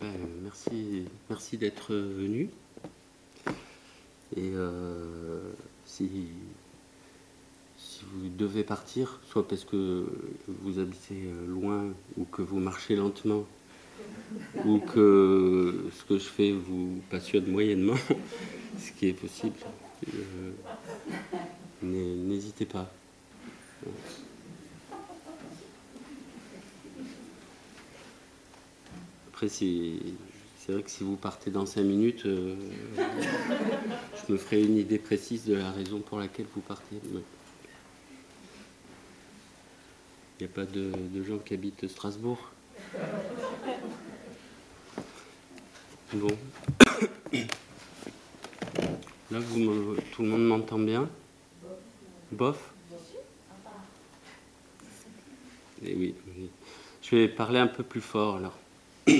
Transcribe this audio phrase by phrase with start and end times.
[0.00, 2.48] Ben, merci merci d'être venu.
[4.36, 5.40] Et euh,
[5.84, 6.08] si,
[7.76, 10.06] si vous devez partir, soit parce que
[10.48, 11.86] vous habitez loin
[12.16, 13.44] ou que vous marchez lentement,
[14.64, 17.96] ou que ce que je fais vous passionne moyennement,
[18.78, 19.56] ce qui est possible,
[20.14, 20.52] euh,
[21.82, 22.90] n'hé- n'hésitez pas.
[29.42, 29.96] Après, c'est
[30.70, 32.54] vrai que si vous partez dans 5 minutes, euh,
[32.98, 36.96] je me ferai une idée précise de la raison pour laquelle vous partez.
[40.38, 40.92] Il n'y a pas de,
[41.26, 42.50] gens qui habitent Strasbourg?
[46.12, 46.36] Bon.
[49.30, 51.08] Là, vous tout le monde m'entend bien?
[52.30, 52.74] Bof?
[55.82, 56.14] Eh oui.
[57.00, 58.58] Je vais parler un peu plus fort alors.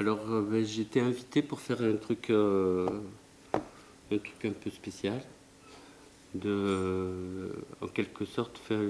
[0.00, 2.88] Alors, euh, ben, j'ai été invité pour faire un truc, euh,
[3.54, 5.20] un truc un peu spécial,
[6.34, 8.80] de, en quelque sorte, faire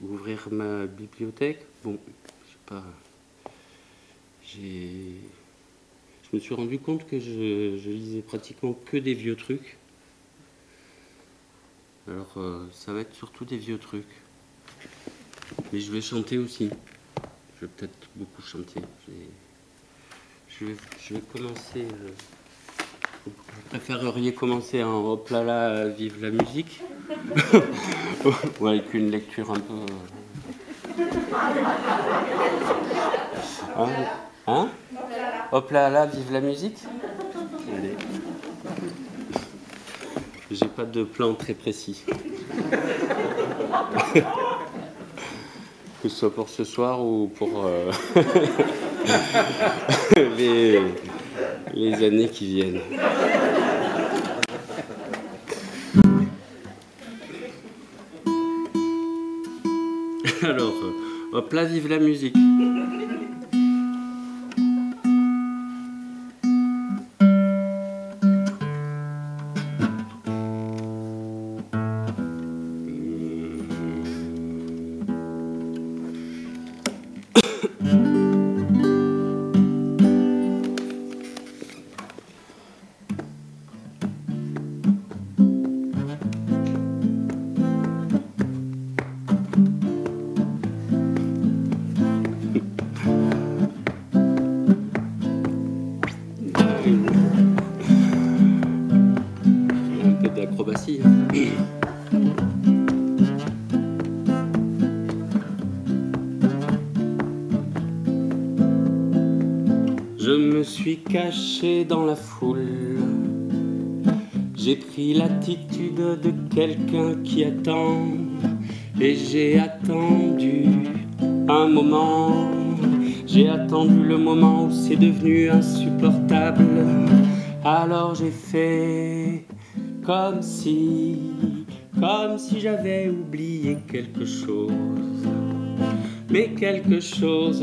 [0.00, 1.64] ouvrir ma bibliothèque.
[1.84, 1.98] Bon,
[2.46, 2.84] je sais pas,
[4.44, 5.20] j'ai,
[6.24, 9.76] je me suis rendu compte que je, lisais pratiquement que des vieux trucs.
[12.08, 14.04] Alors, euh, ça va être surtout des vieux trucs.
[15.72, 16.70] Mais je vais chanter aussi.
[17.62, 18.80] Je vais peut-être beaucoup chanter.
[20.48, 20.74] Je vais,
[21.32, 21.76] commencer.
[21.76, 22.08] euh,
[23.24, 23.30] Vous
[23.68, 26.80] préféreriez commencer en hop là là, vive la musique
[28.60, 29.74] Ou avec une lecture un peu.
[29.74, 29.86] euh,
[33.76, 33.88] Hein,
[34.48, 34.68] hein?
[35.52, 36.78] Hop là là, vive la musique.
[40.50, 42.02] J'ai pas de plan très précis.
[46.02, 47.92] que ce soit pour ce soir ou pour euh,
[50.16, 50.80] les,
[51.74, 52.80] les années qui viennent.
[60.42, 60.74] Alors,
[61.34, 62.34] hop là, vive la musique.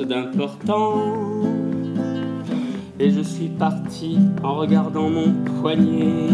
[0.05, 1.15] D'important.
[2.99, 6.27] Et je suis parti en regardant mon poignet.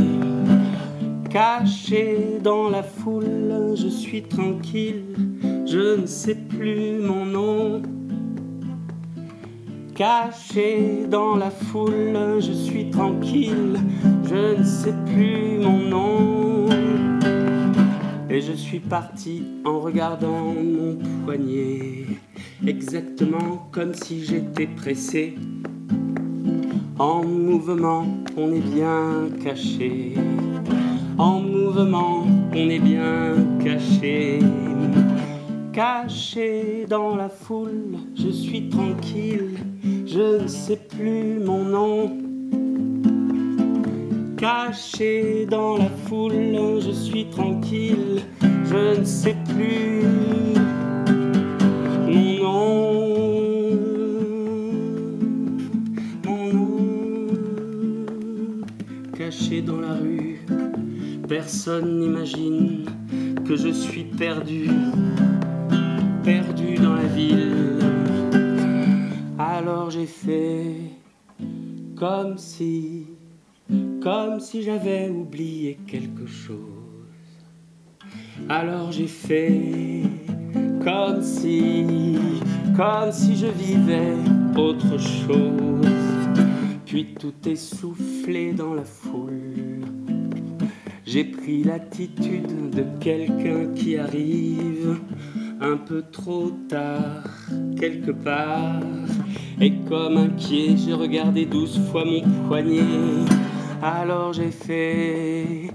[1.29, 5.03] Caché dans la foule, je suis tranquille,
[5.65, 7.81] je ne sais plus mon nom.
[9.93, 13.79] Caché dans la foule, je suis tranquille,
[14.23, 16.69] je ne sais plus mon nom.
[18.35, 22.05] Et je suis parti en regardant mon poignet,
[22.67, 25.35] exactement comme si j'étais pressé.
[26.99, 30.15] En mouvement, on est bien caché.
[31.17, 34.39] En mouvement, on est bien caché.
[35.71, 39.51] Caché dans la foule, je suis tranquille,
[40.05, 42.24] je ne sais plus mon nom.
[44.45, 50.03] Caché dans la foule, je suis tranquille, je ne sais plus
[52.05, 53.79] mon nom.
[56.25, 57.27] Mon nom.
[59.17, 60.39] Caché dans la rue,
[61.27, 62.85] personne n'imagine
[63.47, 64.69] que je suis perdu,
[66.23, 67.79] perdu dans la ville.
[69.39, 70.75] Alors j'ai fait
[71.95, 73.07] comme si,
[74.01, 76.59] comme si j'avais oublié quelque chose.
[78.49, 80.03] Alors j'ai fait
[80.83, 81.85] comme si,
[82.75, 84.13] comme si je vivais
[84.55, 85.85] autre chose.
[86.85, 89.81] Puis tout essoufflé dans la foule.
[91.05, 94.99] J'ai pris l'attitude de quelqu'un qui arrive
[95.61, 97.23] un peu trop tard,
[97.79, 98.81] quelque part.
[99.61, 102.81] Et comme inquiet, j'ai regardé douze fois mon poignet.
[103.87, 105.69] Alors j'ai fait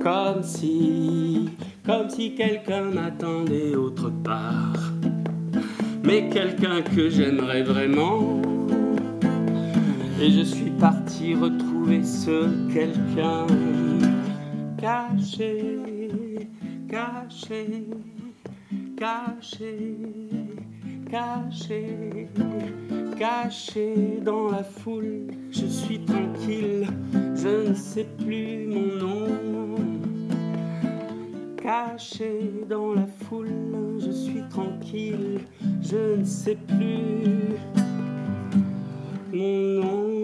[0.00, 1.50] comme si,
[1.84, 4.92] comme si quelqu'un m'attendait autre part.
[6.04, 8.40] Mais quelqu'un que j'aimerais vraiment.
[10.22, 13.48] Et je suis parti retrouver ce quelqu'un
[14.78, 15.80] caché,
[16.88, 17.84] caché,
[18.96, 20.45] caché,
[21.10, 22.28] caché,
[23.18, 25.28] caché dans la foule.
[25.50, 26.86] Je suis tranquille,
[27.34, 29.74] je ne sais plus mon nom.
[31.56, 35.40] Caché dans la foule, je suis tranquille,
[35.82, 37.56] je ne sais plus
[39.32, 40.15] mon nom.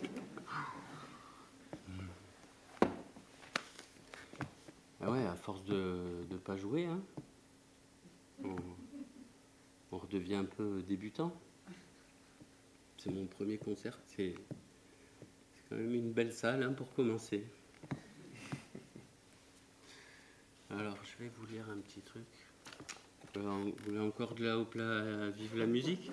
[5.05, 7.03] Ah ouais, à force de ne pas jouer, hein,
[8.45, 11.33] on, redevient un peu débutant.
[12.99, 14.35] C'est mon premier concert, c'est
[15.55, 17.45] c'est quand même une belle salle hein, pour commencer.
[20.71, 22.29] Alors, je vais vous lire un petit truc.
[23.35, 26.11] Vous voulez encore de la euh, Vive la musique?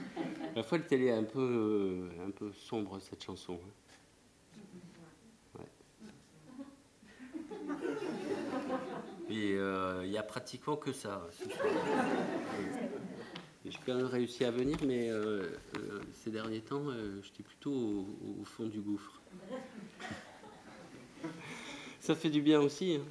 [0.55, 3.59] La fois, elle est un peu, euh, un peu sombre, cette chanson.
[5.57, 5.63] hein.
[9.29, 11.27] Et euh, il y a pratiquement que ça
[13.65, 15.51] J'ai quand même réussi à venir, mais euh,
[16.13, 16.85] ces derniers temps,
[17.21, 18.07] j'étais plutôt au,
[18.41, 19.21] au fond du gouffre.
[21.99, 22.95] Ça fait du bien aussi.
[22.95, 23.03] hein.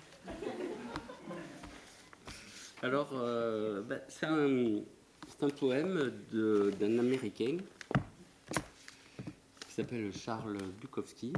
[2.88, 7.58] Alors, euh, bah, c'est un, poème d'un Américain
[9.60, 11.34] qui s'appelle Charles Bukowski,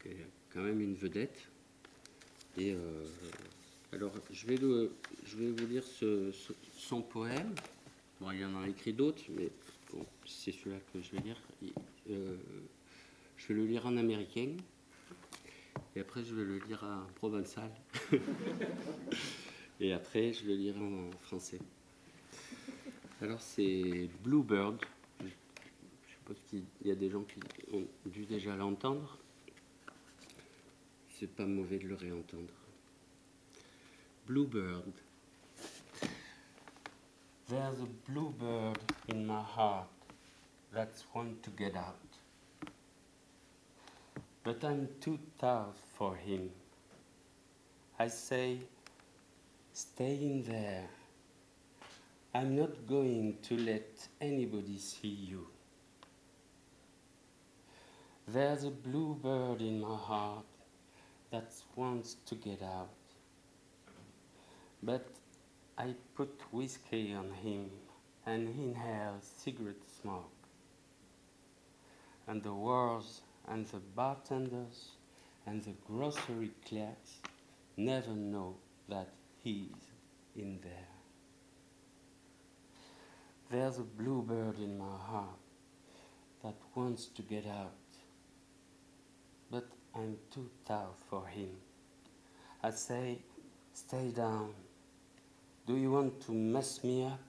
[0.00, 1.48] qui est quand même une vedette.
[2.56, 3.04] Et euh,
[3.92, 6.30] alors, je vais, vous lire ce-
[6.76, 7.52] son poème.
[8.20, 9.50] Bon, il en a écrit d'autres, mais
[9.92, 11.36] bon, c'est celui-là que je vais lire.
[12.10, 12.36] Euh,
[13.38, 14.54] je vais le lire en américain.
[15.96, 17.72] Et après, je vais le lire en provençal.
[19.82, 21.58] Et après, je le lirai en français.
[23.20, 24.80] Alors, c'est Bluebird.
[25.20, 27.40] Je suppose qu'il y a des gens qui
[27.74, 29.18] ont dû déjà l'entendre.
[31.08, 32.54] C'est pas mauvais de le réentendre.
[34.24, 34.92] Bluebird.
[37.48, 39.88] There's a bluebird in my heart
[40.72, 41.96] that's want to get out.
[44.44, 46.50] But I'm too tough for him.
[47.98, 48.58] I say,
[49.72, 50.88] stay in there.
[52.34, 55.46] I'm not going to let anybody see you.
[58.28, 60.44] There's a bluebird in my heart
[61.30, 62.90] that wants to get out.
[64.82, 65.06] But
[65.78, 67.70] I put whiskey on him
[68.26, 70.30] and he inhales cigarette smoke.
[72.26, 74.90] And the wars and the bartenders
[75.46, 77.20] and the grocery clerks
[77.76, 78.56] never know
[78.88, 79.08] that
[79.42, 79.90] he's
[80.36, 80.88] in there.
[83.50, 85.38] There's a bluebird in my heart
[86.42, 87.72] that wants to get out,
[89.50, 91.50] but I'm too tough for him.
[92.62, 93.18] I say,
[93.74, 94.54] stay down.
[95.66, 97.20] Do you want to mess me up?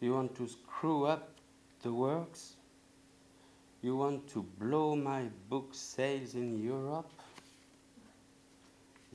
[0.00, 1.28] You want to screw up
[1.82, 2.54] the works?
[3.82, 7.12] You want to blow my book sales in Europe?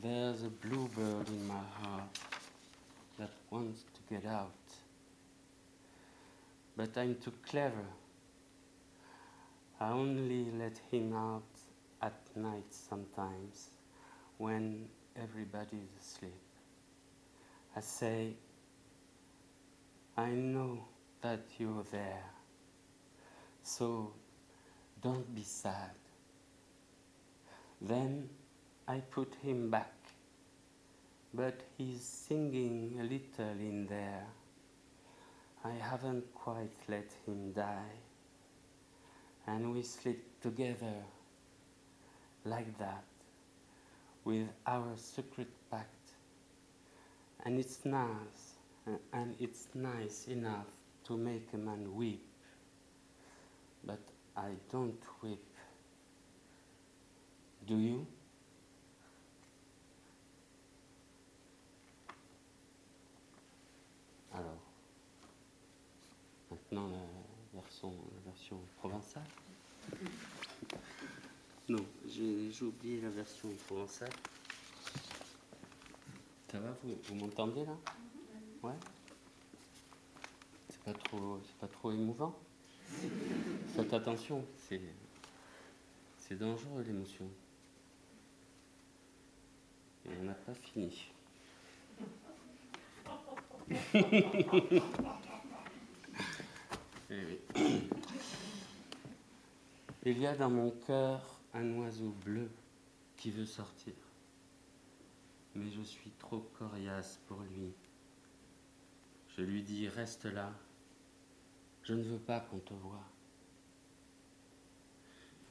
[0.05, 2.19] There's a bluebird in my heart
[3.17, 4.51] that wants to get out.
[6.77, 7.88] But I'm too clever.
[9.79, 11.50] I only let him out
[12.03, 13.69] at night sometimes
[14.38, 14.85] when
[15.19, 16.45] everybody's asleep.
[17.75, 18.35] I say,
[20.15, 20.85] I know
[21.24, 22.29] that you're there,
[23.63, 24.13] so
[25.01, 25.95] don't be sad.
[27.81, 28.29] Then
[28.88, 29.94] I put him back,
[31.36, 34.25] but he's singing a little in there.
[35.65, 37.98] I haven't quite let him die,
[39.48, 41.04] and we sleep together
[42.46, 43.04] like that
[44.24, 45.89] with our secret pact.
[47.44, 48.56] And it's nice,
[49.12, 50.68] and it's nice enough
[51.06, 52.25] to make a man weep,
[53.84, 54.01] but
[54.38, 55.46] I don't weep.
[57.68, 58.08] Do you?
[66.72, 66.89] Maintenant
[67.53, 67.93] la version,
[68.25, 69.24] version provençale.
[71.67, 74.10] Non, j'ai oublié la version provençale.
[76.51, 77.75] Ça va, vous, vous m'entendez là?
[78.63, 78.75] Ouais?
[80.69, 82.38] C'est pas trop, pas trop émouvant?
[83.75, 84.81] Faites attention, c'est,
[86.17, 87.27] c'est dangereux l'émotion.
[90.05, 91.12] Et on n'a pas fini.
[100.05, 102.50] Il y a dans mon cœur un oiseau bleu
[103.15, 103.93] qui veut sortir.
[105.53, 107.74] Mais je suis trop coriace pour lui.
[109.38, 110.51] Je lui dis, reste là.
[111.83, 113.03] Je ne veux pas qu'on te voie.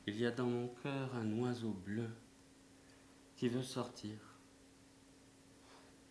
[0.06, 2.11] Il y a dans mon cœur un oiseau bleu
[3.37, 4.18] qui veut sortir.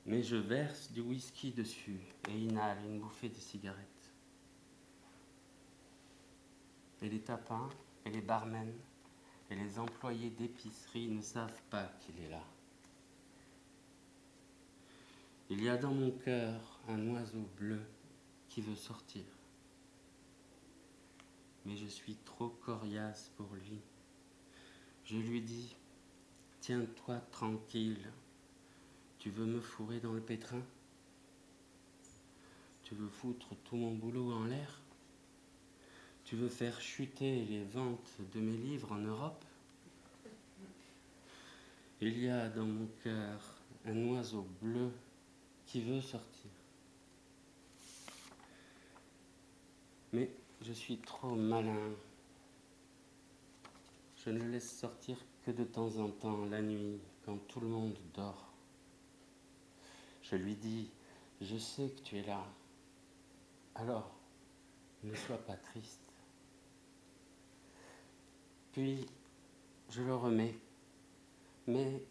[0.05, 3.92] Mais je verse du whisky dessus et inhale une bouffée de cigarette.
[7.03, 7.69] Et les tapins
[8.05, 8.73] et les barmen
[9.51, 12.43] et les employés d'épicerie ne savent pas qu'il est là.
[15.49, 17.81] Il y a dans mon cœur un oiseau bleu
[18.47, 19.25] qui veut sortir.
[21.65, 23.81] Mais je suis trop coriace pour lui.
[25.03, 25.75] Je lui dis,
[26.61, 28.09] tiens-toi tranquille.
[29.19, 30.61] Tu veux me fourrer dans le pétrin?
[32.83, 34.82] Tu veux foutre tout mon boulot en l'air?
[36.25, 39.43] Tu veux faire chuter les ventes de mes livres en Europe?
[42.01, 43.39] Il y a dans mon cœur
[43.85, 44.91] un oiseau bleu
[45.65, 46.49] qui veut sortir.
[50.11, 50.29] Mais
[50.61, 51.91] je suis trop malin.
[54.17, 57.67] Je ne le laisse sortir que de temps en temps, la nuit, quand tout le
[57.67, 58.51] monde dort.
[60.21, 60.89] Je lui dis,
[61.41, 62.45] je sais que tu es là.
[63.75, 64.11] Alors,
[65.03, 66.02] ne sois pas triste.
[68.73, 69.05] Puis,
[69.91, 70.55] je le remets,
[71.67, 72.03] mais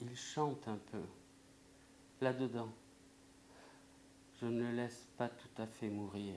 [0.00, 1.02] il chante un peu,
[2.20, 2.72] là-dedans.
[4.40, 6.34] Je ne le laisse pas tout à fait mourir.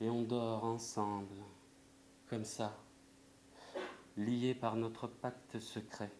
[0.00, 1.36] Et on dort ensemble,
[2.28, 2.74] comme ça,
[4.16, 6.10] liés par notre pacte secret.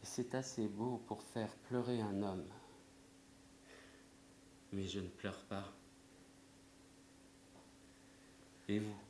[0.00, 2.48] Et c'est assez beau pour faire pleurer un homme.
[4.72, 5.72] Mais je ne pleure pas.
[8.68, 9.09] Et vous?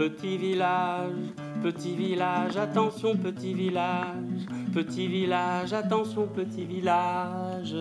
[0.00, 7.76] Petit village, petit village, attention petit village, petit village, attention petit village,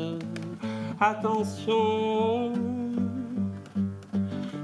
[0.99, 2.51] attention.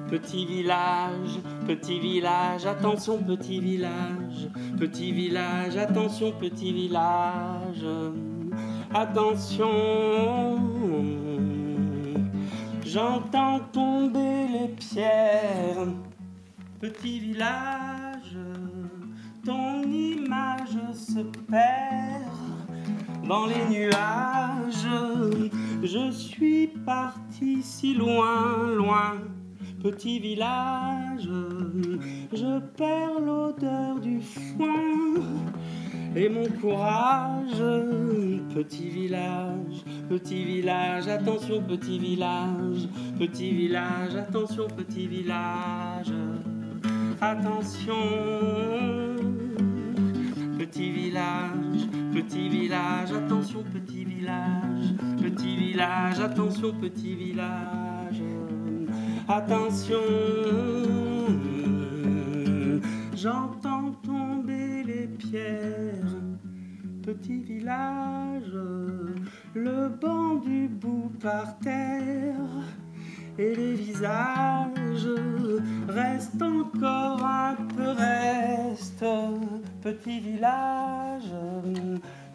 [0.09, 7.85] Petit village, petit village, attention petit village, petit village, attention petit village,
[8.93, 10.57] attention.
[12.83, 15.87] J'entends tomber les pierres,
[16.89, 18.37] petit village,
[19.43, 22.29] ton image se perd
[23.27, 24.87] dans les nuages.
[25.81, 29.17] Je suis parti si loin, loin,
[29.81, 31.27] petit village.
[32.31, 35.23] Je perds l'odeur du foin
[36.15, 37.63] et mon courage.
[38.53, 42.87] Petit village, petit village, attention petit village,
[43.19, 46.13] petit village, attention petit village,
[47.21, 47.95] attention.
[50.57, 58.21] Petit village, petit village, attention petit village, petit village, attention, petit village,
[59.27, 60.01] attention.
[63.15, 66.21] J'entends tomber les pierres,
[67.03, 68.53] petit village,
[69.53, 72.35] le banc du bout par terre
[73.37, 75.09] et les visages
[75.87, 79.05] restent encore un peu restent.
[79.81, 81.31] Petit village,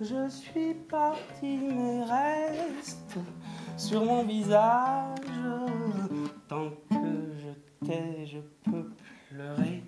[0.00, 3.18] je suis parti mais reste
[3.76, 5.16] sur mon visage.
[6.48, 6.96] Tant que
[7.38, 8.38] je t'ai, je
[8.70, 8.90] peux
[9.30, 9.82] pleurer.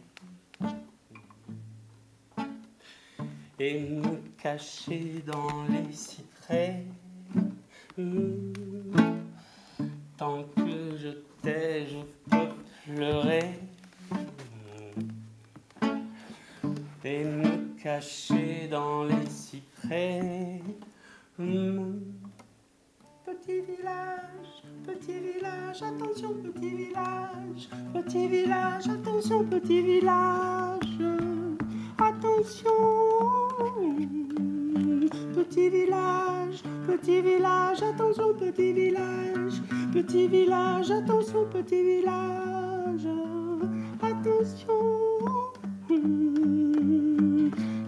[3.58, 6.84] Et me cacher dans les cyprès.
[10.22, 11.08] Tant que je
[11.42, 11.98] t'ai, je
[12.30, 13.58] peux pleurer
[17.04, 20.60] et me cacher dans les cyprès.
[23.26, 31.00] Petit village, petit village, attention petit village, petit village, attention petit village,
[31.98, 32.70] attention.
[35.34, 39.60] Petit village, petit village, attention petit village,
[39.92, 43.06] petit village, attention petit village,
[44.02, 44.72] attention.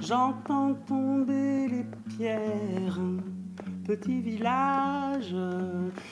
[0.01, 3.01] J'entends tomber les pierres,
[3.87, 5.35] petit village,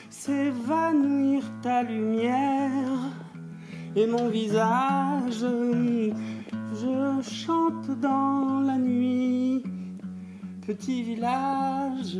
[0.09, 3.11] s'évanouir ta lumière
[3.95, 5.45] et mon visage.
[6.75, 9.63] Je chante dans la nuit
[10.67, 12.19] petit village,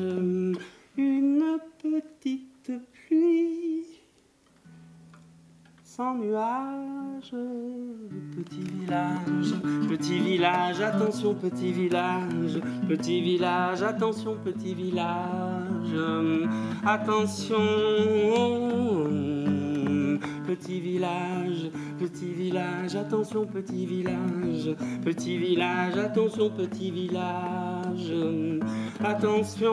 [0.97, 3.62] une petite pluie
[5.97, 7.35] sans nuage.
[8.35, 9.55] Petit village,
[9.91, 15.95] petit village, attention petit village, petit village, attention petit village,
[16.87, 17.59] attention.
[20.47, 24.75] Petit village, petit village, attention petit village,
[25.05, 28.13] petit village, attention petit village,
[29.05, 29.73] attention.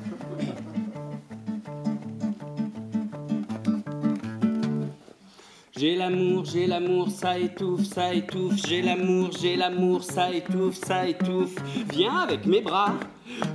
[5.81, 8.53] J'ai l'amour, j'ai l'amour, ça étouffe, ça étouffe.
[8.67, 11.55] J'ai l'amour, j'ai l'amour, ça étouffe, ça étouffe.
[11.91, 12.93] Viens avec mes bras,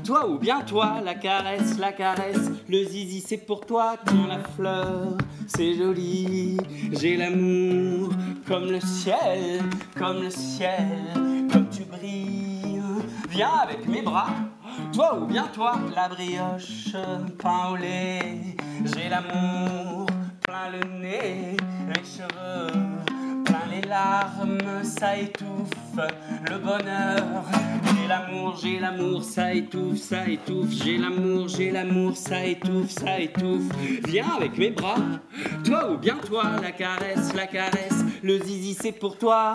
[0.05, 2.51] toi ou bien toi, la caresse, la caresse.
[2.69, 6.57] Le zizi, c'est pour toi, tiens la fleur, c'est joli.
[6.91, 8.09] J'ai l'amour,
[8.49, 9.63] comme le ciel,
[9.97, 11.07] comme le ciel,
[11.53, 12.83] comme tu brilles.
[13.31, 14.31] Viens avec mes bras,
[14.93, 16.97] toi ou bien toi, la brioche,
[17.39, 18.41] pain au lait.
[18.85, 19.96] J'ai l'amour,
[20.71, 21.57] le nez,
[21.89, 22.73] les cheveux,
[23.45, 25.71] plein les larmes, ça étouffe
[26.51, 27.45] le bonheur.
[27.85, 30.71] J'ai l'amour, j'ai l'amour, ça étouffe, ça étouffe.
[30.71, 33.71] J'ai l'amour, j'ai l'amour, ça étouffe, ça étouffe.
[34.07, 34.97] Viens avec mes bras,
[35.65, 38.05] toi ou bien toi, la caresse, la caresse.
[38.23, 39.55] Le zizi c'est pour toi.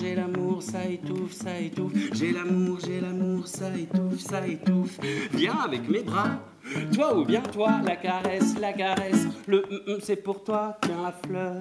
[0.00, 1.92] J'ai l'amour, ça étouffe, ça étouffe.
[2.12, 4.98] J'ai l'amour, j'ai l'amour, ça étouffe, ça étouffe.
[5.32, 6.30] Viens avec mes bras.
[6.94, 9.64] Toi ou bien toi, la caresse, la caresse, le
[10.00, 11.58] c'est pour toi, tiens la fleur,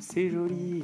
[0.00, 0.82] c'est joli.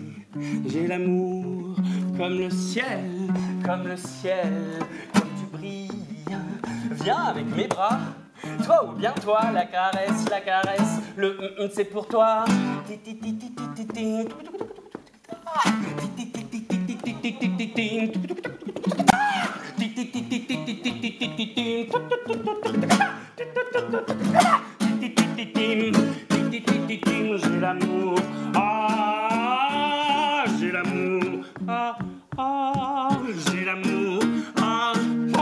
[0.69, 1.77] J'ai l'amour
[2.17, 3.29] comme le ciel,
[3.65, 4.79] comme le ciel,
[5.13, 5.89] comme tu brilles.
[7.03, 7.99] Viens avec mes bras.
[8.65, 11.37] Toi ou bien toi, la caresse, la caresse, le
[11.73, 12.45] c'est pour toi.
[27.41, 28.17] J'ai l'amour,
[28.55, 31.99] ah, j'ai l'amour, ah,
[32.37, 33.11] ah,
[33.47, 34.23] j'ai l'amour,
[34.61, 34.93] ah,
[35.35, 35.38] ah,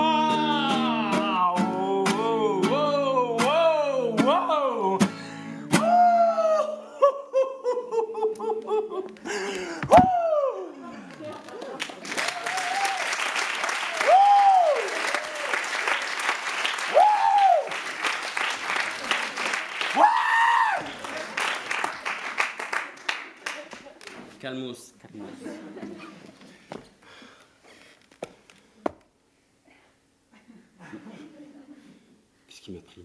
[32.46, 33.04] Qu'est-ce qui m'a pris?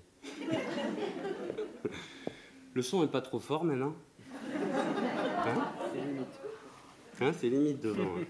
[2.73, 3.95] Le son est pas trop fort maintenant
[4.53, 5.80] Hein?
[7.21, 8.17] Hein, c'est limite devant.
[8.17, 8.25] hein.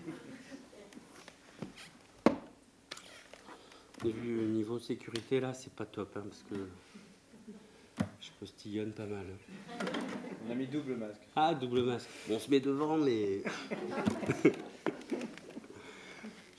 [4.04, 6.56] Et vu le niveau sécurité là, c'est pas top hein, parce que
[8.20, 9.26] je postillonne pas mal.
[9.30, 9.86] hein.
[10.48, 11.22] On a mis double masque.
[11.36, 12.10] Ah, double masque.
[12.30, 13.44] On se met devant, mais.
[14.44, 14.52] Il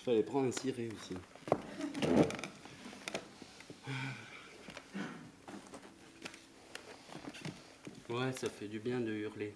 [0.04, 1.14] fallait prendre un ciré aussi.
[8.08, 9.54] Ouais, ça fait du bien de hurler.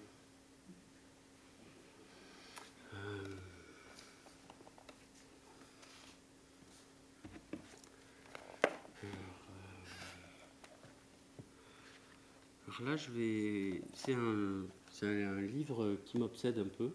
[12.79, 13.81] Alors là, je vais.
[13.93, 14.65] C'est un,
[15.03, 16.91] un livre qui m'obsède un peu.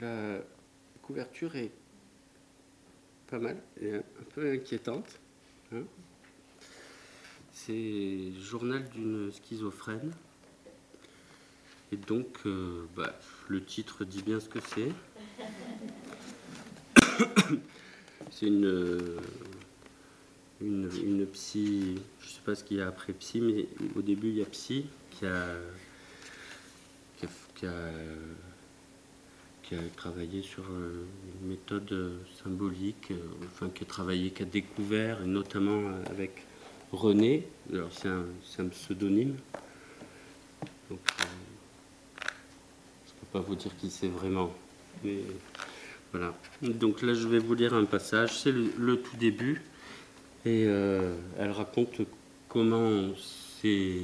[0.00, 0.38] La
[1.02, 1.72] couverture est
[3.26, 4.02] pas mal et un
[4.34, 5.18] peu inquiétante.
[5.72, 5.82] hein.
[7.52, 10.12] C'est Journal d'une schizophrène.
[11.90, 14.92] Et donc, euh, bah, le titre dit bien ce que c'est.
[18.30, 19.18] c'est une,
[20.62, 24.38] une, psy, je sais pas ce qu'il y a après psy, mais au début il
[24.38, 25.46] y a psy qui a,
[27.56, 27.72] qui a,
[29.96, 31.04] travaillé sur euh,
[31.40, 36.44] une méthode euh, symbolique, euh, enfin qui a travaillé, qui a découvert, et notamment avec
[36.92, 39.34] René, alors c'est un, pseudonyme.
[40.90, 41.24] Donc, euh,
[43.06, 44.52] je ne peux pas vous dire qui c'est vraiment,
[45.02, 45.20] mais
[46.10, 46.34] voilà.
[46.60, 48.38] Donc là, je vais vous lire un passage.
[48.38, 49.62] C'est le tout début.
[50.44, 52.00] Et euh, elle raconte
[52.48, 53.10] comment
[53.60, 54.00] c'est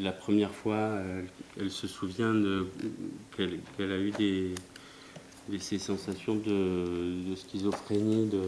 [0.00, 1.26] la première fois, elle,
[1.60, 2.34] elle se souvient
[3.36, 4.54] qu'elle a eu des,
[5.58, 8.42] ces sensations de, schizophrénie, de,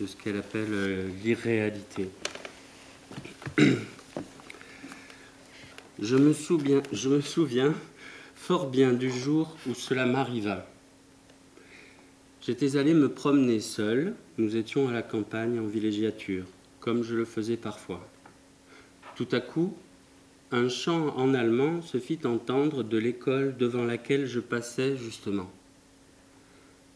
[0.00, 2.08] de ce qu'elle appelle euh, l'irréalité.
[6.00, 7.72] Je me, souviens, je me souviens
[8.34, 10.66] fort bien du jour où cela m'arriva.
[12.42, 16.46] J'étais allé me promener seul, nous étions à la campagne en villégiature,
[16.80, 18.06] comme je le faisais parfois.
[19.16, 19.74] Tout à coup,
[20.50, 25.50] un chant en allemand se fit entendre de l'école devant laquelle je passais justement.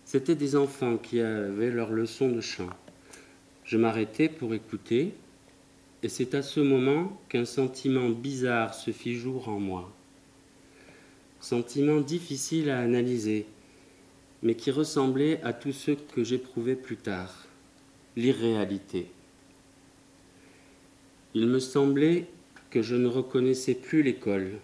[0.04, 2.70] C'étaient des enfants qui avaient leur leçon de chant.
[3.64, 5.12] Je m'arrêtai pour écouter,
[6.02, 9.92] et c'est à ce moment qu'un sentiment bizarre se fit jour en moi.
[11.40, 13.46] Sentiment difficile à analyser,
[14.42, 17.46] mais qui ressemblait à tous ceux que j'éprouvais plus tard,
[18.16, 19.06] l'irréalité.
[21.34, 22.26] Il me semblait
[22.70, 24.58] que je ne reconnaissais plus l'école.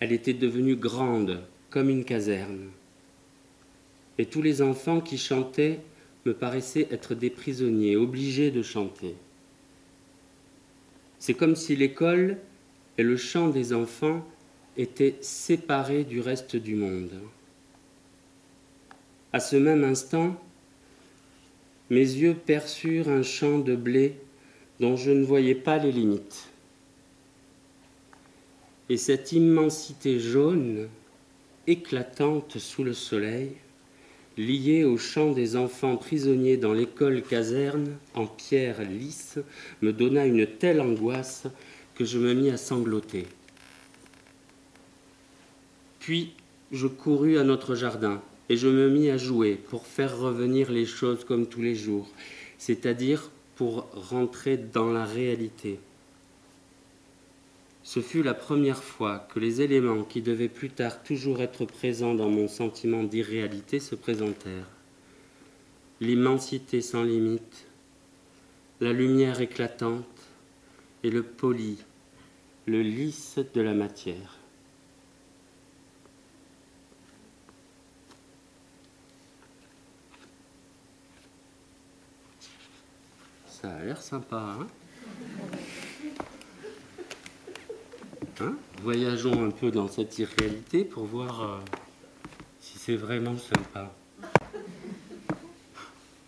[0.00, 2.70] Elle était devenue grande, comme une caserne.
[4.18, 5.80] Et tous les enfants qui chantaient
[6.24, 9.14] me paraissaient être des prisonniers, obligés de chanter.
[11.18, 12.38] C'est comme si l'école
[12.96, 14.26] et le chant des enfants
[14.76, 17.12] étaient séparés du reste du monde.
[19.32, 20.36] À ce même instant,
[21.90, 24.14] mes yeux perçurent un champ de blé
[24.80, 26.48] dont je ne voyais pas les limites.
[28.88, 30.88] Et cette immensité jaune,
[31.66, 33.52] éclatante sous le soleil,
[34.38, 39.38] liée au chant des enfants prisonniers dans l'école caserne en pierre lisse,
[39.82, 41.48] me donna une telle angoisse
[41.96, 43.26] que je me mis à sangloter.
[45.98, 46.32] Puis
[46.72, 50.86] je courus à notre jardin et je me mis à jouer pour faire revenir les
[50.86, 52.08] choses comme tous les jours,
[52.56, 55.80] c'est-à-dire pour rentrer dans la réalité.
[57.82, 62.14] Ce fut la première fois que les éléments qui devaient plus tard toujours être présents
[62.14, 64.68] dans mon sentiment d'irréalité se présentèrent.
[66.00, 67.66] L'immensité sans limite,
[68.80, 70.04] la lumière éclatante
[71.02, 71.78] et le poli,
[72.66, 74.37] le lisse de la matière.
[83.68, 84.66] Ça a l'air sympa, hein
[88.40, 88.56] Hein?
[88.82, 91.58] Voyageons un peu dans cette irréalité pour voir euh,
[92.60, 93.94] si c'est vraiment sympa.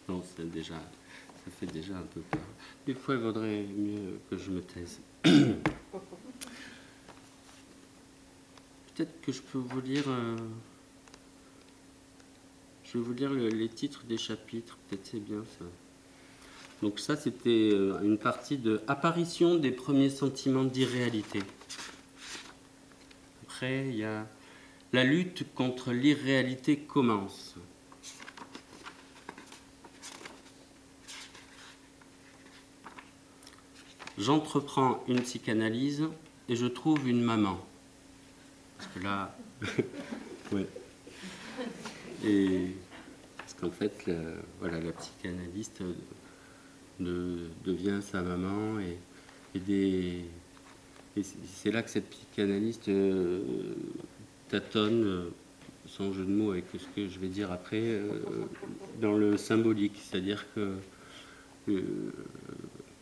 [0.06, 0.22] Non,
[0.52, 2.42] déjà, ça fait déjà un peu peur.
[2.84, 5.00] Des fois, il vaudrait mieux que je me taise.
[5.22, 5.62] Peut-être
[9.22, 10.04] que je peux vous lire.
[10.08, 10.36] Euh,
[12.84, 14.76] je vais vous lire les titres des chapitres.
[14.88, 15.64] Peut-être c'est bien ça.
[16.82, 21.40] Donc ça, c'était euh, une partie de apparition des premiers sentiments d'irréalité
[23.62, 24.26] il y a
[24.92, 27.54] la lutte contre l'irréalité commence.
[34.18, 36.04] J'entreprends une psychanalyse
[36.48, 37.58] et je trouve une maman.
[38.76, 39.36] Parce que là,
[40.52, 40.66] ouais.
[42.24, 42.76] Et
[43.38, 44.16] parce qu'en fait, la,
[44.58, 45.82] voilà, la psychanalyste
[47.00, 48.96] de, devient sa maman et,
[51.44, 53.40] c'est là que cette psychanalyste euh,
[54.48, 55.28] tâtonne, euh,
[55.86, 58.20] sans jeu de mots avec ce que je vais dire après, euh,
[59.00, 59.96] dans le symbolique.
[59.96, 60.74] C'est-à-dire que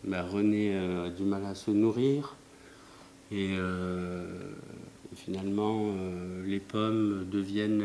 [0.04, 2.34] bah, René a du mal à se nourrir
[3.30, 3.54] et,
[5.14, 5.94] finalement
[6.44, 7.82] les pommes deviennent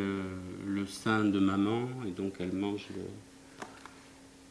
[0.65, 2.87] le sein de maman et donc elle mange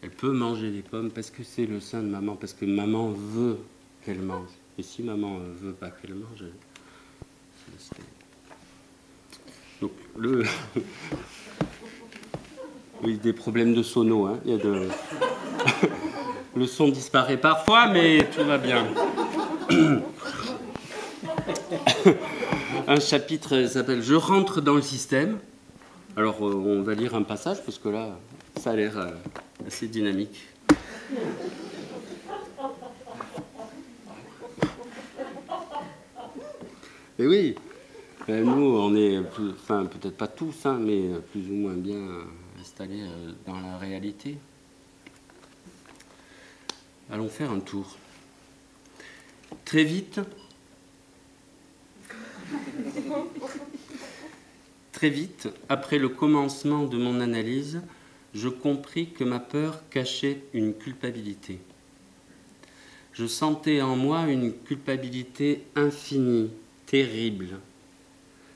[0.02, 3.10] elle peut manger les pommes parce que c'est le sein de maman, parce que maman
[3.10, 3.58] veut
[4.04, 4.50] qu'elle mange.
[4.78, 6.44] Et si maman ne veut pas qu'elle mange,
[9.80, 10.44] donc le
[13.02, 14.38] oui des problèmes de sono, hein.
[14.44, 14.88] Il y a de
[16.56, 18.86] le son disparaît parfois, mais tout va bien.
[22.86, 25.38] un chapitre s'appelle Je rentre dans le système.
[26.16, 28.18] Alors euh, on va lire un passage parce que là
[28.56, 29.10] ça a l'air euh,
[29.66, 30.46] assez dynamique.
[37.18, 37.54] Et oui,
[38.26, 39.18] ben, nous, on est,
[39.52, 41.98] enfin peut-être pas tous, hein, mais plus ou moins bien
[42.60, 44.38] installés euh, dans la réalité.
[47.10, 47.96] Allons faire un tour.
[49.64, 50.20] Très vite,
[54.92, 57.82] très vite, après le commencement de mon analyse,
[58.34, 61.58] je compris que ma peur cachait une culpabilité.
[63.12, 66.50] Je sentais en moi une culpabilité infinie
[66.86, 67.58] terrible.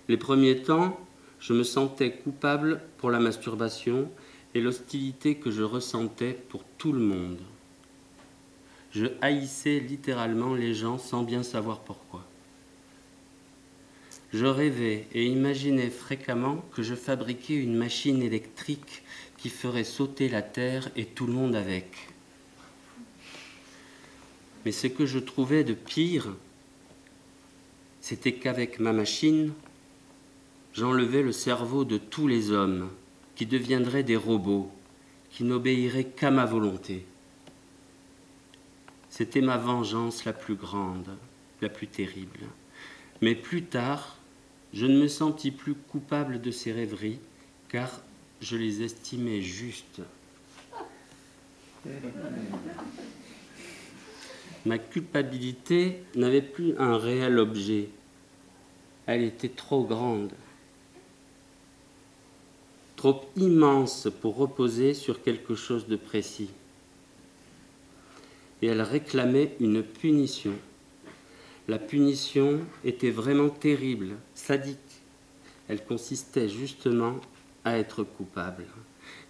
[0.09, 0.99] Les premiers temps,
[1.41, 4.11] je me sentais coupable pour la masturbation
[4.55, 7.39] et l'hostilité que je ressentais pour tout le monde.
[8.93, 12.25] Je haïssais littéralement les gens sans bien savoir pourquoi.
[14.33, 19.03] Je rêvais et imaginais fréquemment que je fabriquais une machine électrique
[19.47, 22.09] qui ferait sauter la terre et tout le monde avec.
[24.65, 26.35] Mais ce que je trouvais de pire,
[28.01, 29.53] c'était qu'avec ma machine,
[30.75, 32.91] j'enlevais le cerveau de tous les hommes
[33.37, 34.69] qui deviendraient des robots,
[35.31, 37.07] qui n'obéiraient qu'à ma volonté.
[39.11, 41.17] C'était ma vengeance la plus grande,
[41.61, 42.41] la plus terrible.
[43.23, 44.17] Mais plus tard,
[44.73, 47.21] je ne me sentis plus coupable de ces rêveries,
[47.69, 48.01] car
[48.41, 50.03] je les estimais justes.
[54.65, 57.89] Ma culpabilité n'avait plus un réel objet.
[59.07, 60.33] Elle était trop grande,
[62.97, 66.51] trop immense pour reposer sur quelque chose de précis.
[68.63, 70.55] Et elle réclamait une punition.
[71.69, 74.79] La punition était vraiment terrible, sadique.
[75.69, 77.17] Elle consistait justement
[77.67, 78.65] à être coupable.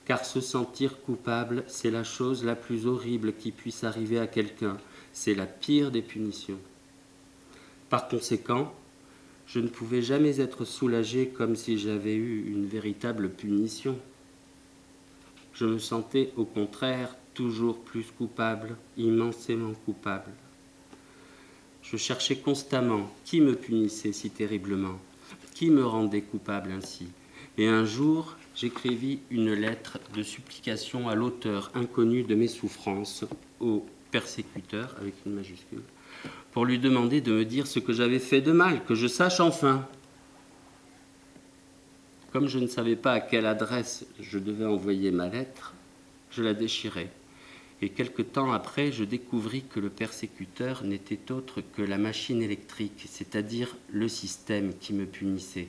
[0.04, 4.78] Car se sentir coupable, c'est la chose la plus horrible qui puisse arriver à quelqu'un
[5.16, 6.58] c'est la pire des punitions.
[7.88, 8.74] Par conséquent,
[9.46, 13.98] je ne pouvais jamais être soulagé comme si j'avais eu une véritable punition.
[15.54, 20.32] Je me sentais au contraire toujours plus coupable, immensément coupable.
[21.82, 25.00] Je cherchais constamment qui me punissait si terriblement,
[25.54, 27.08] qui me rendait coupable ainsi.
[27.58, 33.24] Et un jour, j'écrivis une lettre de supplication à l'auteur inconnu de mes souffrances,
[33.60, 35.82] au persécuteur avec une majuscule,
[36.52, 39.40] pour lui demander de me dire ce que j'avais fait de mal, que je sache
[39.40, 39.88] enfin.
[42.30, 45.72] Comme je ne savais pas à quelle adresse je devais envoyer ma lettre,
[46.30, 47.08] je la déchirai.
[47.80, 53.06] Et quelque temps après, je découvris que le persécuteur n'était autre que la machine électrique,
[53.08, 55.68] c'est-à-dire le système qui me punissait.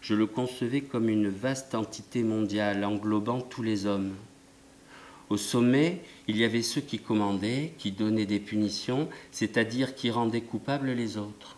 [0.00, 4.14] Je le concevais comme une vaste entité mondiale englobant tous les hommes.
[5.28, 10.40] Au sommet, il y avait ceux qui commandaient, qui donnaient des punitions, c'est-à-dire qui rendaient
[10.40, 11.56] coupables les autres.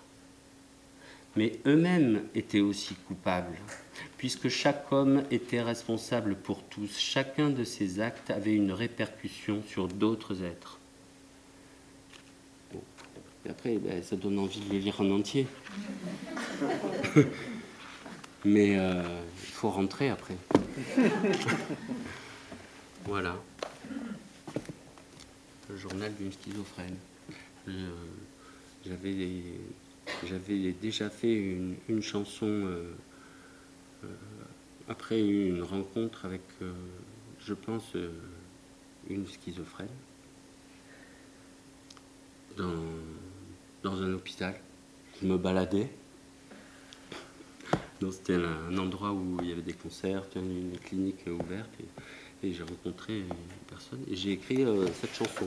[1.36, 3.56] Mais eux-mêmes étaient aussi coupables
[4.20, 6.98] puisque chaque homme était responsable pour tous.
[6.98, 10.78] Chacun de ses actes avait une répercussion sur d'autres êtres.
[13.46, 15.46] Et après, ben, ça donne envie de les lire en entier.
[18.44, 19.02] Mais euh,
[19.42, 20.36] il faut rentrer après.
[23.04, 23.36] voilà.
[25.68, 26.96] Le journal d'une schizophrène.
[28.86, 31.34] J'avais déjà fait
[31.88, 32.46] une, chanson.
[32.46, 32.94] Euh,
[34.04, 34.08] euh,
[34.88, 36.72] après une rencontre avec, euh,
[37.38, 38.10] je pense, euh,
[39.08, 39.88] une schizophrène
[42.56, 42.74] dans,
[43.82, 44.58] dans un hôpital.
[45.20, 45.88] Je me baladais.
[48.10, 51.70] C'était un, endroit où il y avait des concerts, une clinique ouverte.
[52.42, 53.26] Et, j'ai rencontré une
[53.68, 54.64] personne et j'ai écrit
[54.98, 55.46] cette chanson.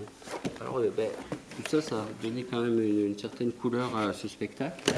[0.62, 1.10] Alors, ben,
[1.56, 4.94] tout ça, ça a donné quand même une certaine couleur à ce spectacle.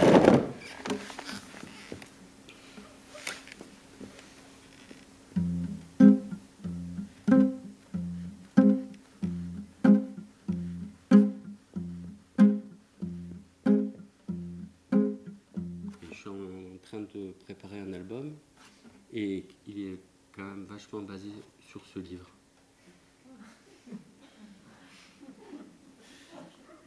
[21.60, 22.30] Sur ce livre.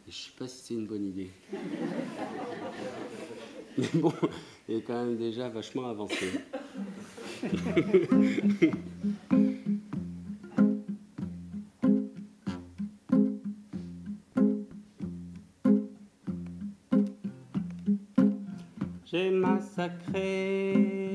[0.09, 1.31] je ne sais pas si c'est une bonne idée.
[3.77, 4.13] Mais bon,
[4.69, 6.31] il est quand même déjà vachement avancé.
[19.11, 21.08] J'ai massacré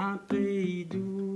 [0.00, 1.29] un pays doux.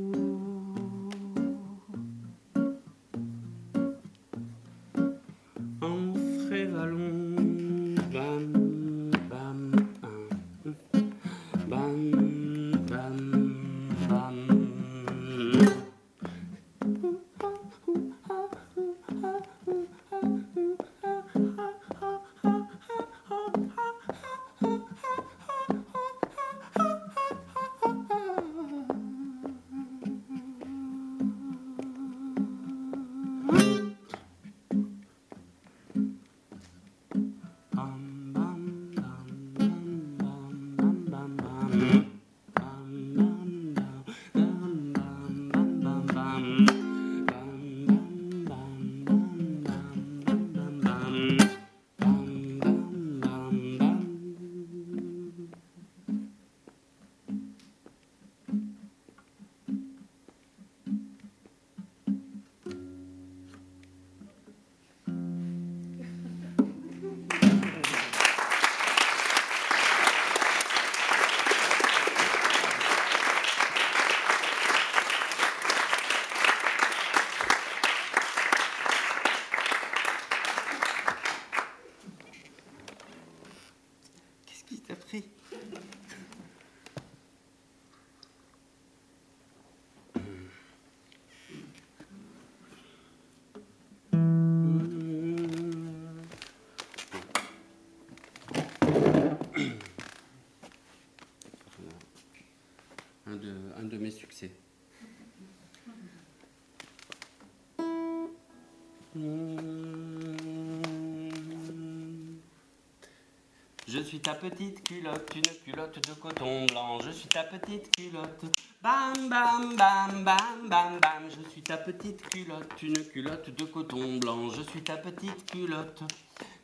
[113.95, 116.99] Je suis ta petite culotte, une culotte de coton blanc.
[116.99, 118.45] Je suis ta petite culotte.
[118.83, 121.31] Bam, bam, bam, bam, bam, bam.
[121.31, 124.49] Je suis ta petite culotte, une culotte de coton blanc.
[124.51, 126.03] Je suis ta petite culotte.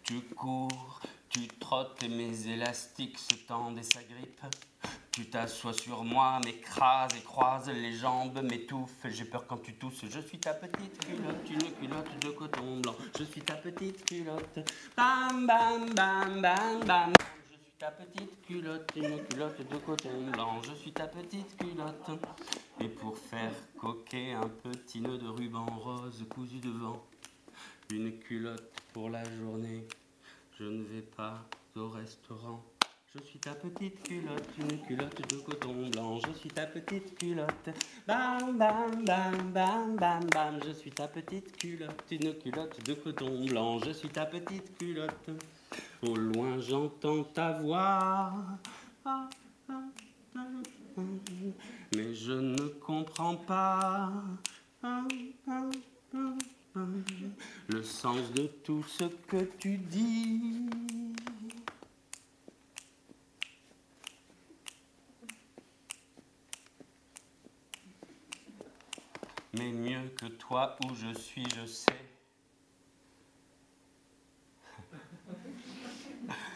[0.03, 4.57] Tu cours, tu trottes et mes élastiques se tendent et s'agrippent.
[5.13, 9.07] Tu t'assois sur moi, m'écrase et croise les jambes, m'étouffe.
[9.07, 10.05] J'ai peur quand tu tousses.
[10.09, 12.95] Je suis ta petite culotte, une culotte de coton blanc.
[13.19, 14.61] Je suis ta petite culotte.
[14.97, 17.13] Bam, bam, bam, bam, bam.
[17.51, 20.63] Je suis ta petite culotte, une culotte de coton blanc.
[20.63, 22.11] Je suis ta petite culotte.
[22.79, 27.05] Et pour faire coquer un petit nœud de ruban rose cousu devant,
[27.91, 29.89] une culotte pour la journée.
[30.57, 31.45] Je ne vais pas
[31.75, 32.63] au restaurant.
[33.13, 36.21] Je suis ta petite culotte, une culotte de coton blanc.
[36.21, 37.71] Je suis ta petite culotte.
[38.07, 40.61] Bam, bam, bam, bam, bam, bam.
[40.65, 43.81] Je suis ta petite culotte, une culotte de coton blanc.
[43.81, 45.31] Je suis ta petite culotte.
[46.03, 48.33] Au loin, j'entends ta voix.
[51.97, 54.13] Mais je ne comprends pas.
[57.67, 60.71] Le sens de tout ce que tu dis.
[69.59, 71.93] Mais mieux que toi où je suis, je sais.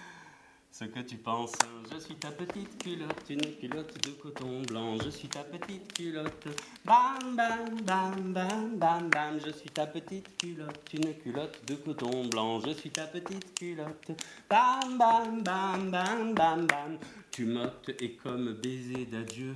[0.71, 1.53] Ce que tu penses,
[1.93, 4.97] je suis ta petite culotte, une culotte de coton blanc.
[5.05, 6.49] Je suis ta petite culotte.
[6.85, 9.41] Bam, bam, bam, bam, bam, bam.
[9.45, 12.59] Je suis ta petite culotte, une culotte de coton blanc.
[12.59, 14.11] Je suis ta petite culotte.
[14.51, 16.99] Bam, bam, bam, bam, bam, bam.
[17.31, 19.55] Tu mottes et comme baiser d'adieu.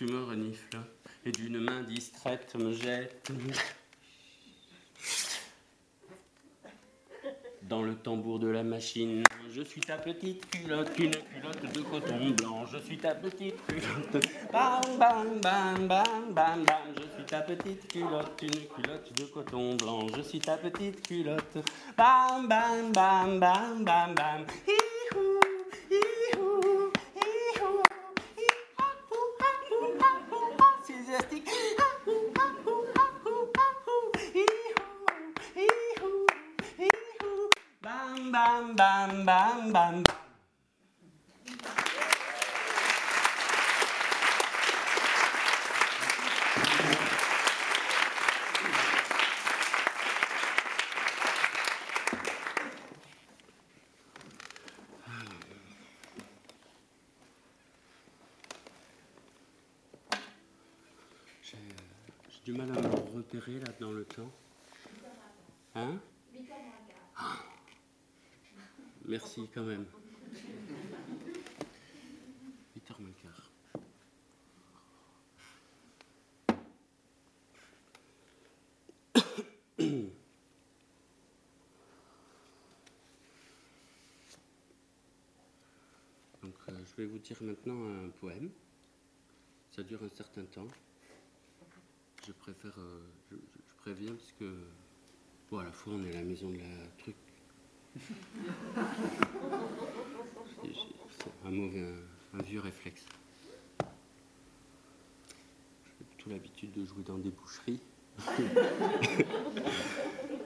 [0.00, 0.78] Tu me renifles
[1.26, 3.30] et d'une main distraite me jettes
[7.64, 9.24] dans le tambour de la machine.
[9.54, 12.64] Je suis ta petite culotte, une culotte de coton blanc.
[12.64, 14.26] Je suis ta petite culotte.
[14.50, 16.94] Bam, bam, bam, bam, bam, bam.
[16.96, 20.06] Je suis ta petite culotte, une culotte de coton blanc.
[20.16, 21.58] Je suis ta petite culotte.
[21.98, 25.40] Bam, bam, bam, bam, bam, bam hi-hou,
[25.90, 27.82] hi-hou, hi-hou,
[30.82, 31.46] C'est élastique.
[31.46, 34.96] Hi-hou, hi-hou, hi-hou, hi-hou,
[35.56, 36.26] hi-hou,
[36.78, 37.50] hi-hou.
[37.82, 40.02] Bam, bam, bam, bam, bam.
[61.42, 61.58] J'ai
[62.28, 64.30] j'ai du mal à me là dans le temps.
[65.74, 65.98] Hein?
[69.06, 69.86] Merci quand même.
[72.76, 73.50] 8h moins quart.
[86.42, 88.50] Donc euh, je vais vous dire maintenant un poème.
[89.72, 90.68] Ça dure un certain temps.
[92.30, 93.00] Je préfère, euh,
[93.32, 93.36] je,
[93.82, 94.54] préviens parce que,
[95.50, 97.16] bon, à la fois on est à la maison de la truc.
[101.18, 103.04] C'est un mauvais, un, un vieux réflexe.
[105.98, 107.80] J'ai plutôt l'habitude de jouer dans des boucheries.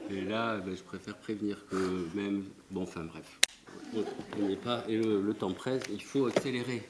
[0.08, 3.40] Et là, ben, je préfère prévenir que même, bon, enfin bref,
[3.94, 4.02] on
[4.38, 6.82] on n'est pas, et le, le temps presse, il faut accélérer.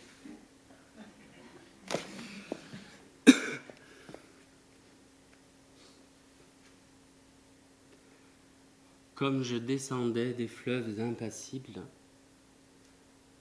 [9.24, 11.80] Comme je descendais des fleuves impassibles,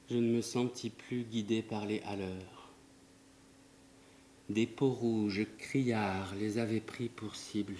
[0.09, 2.69] je ne me sentis plus guidé par les haleurs.
[4.47, 7.75] Des peaux rouges criards les avaient pris pour cible,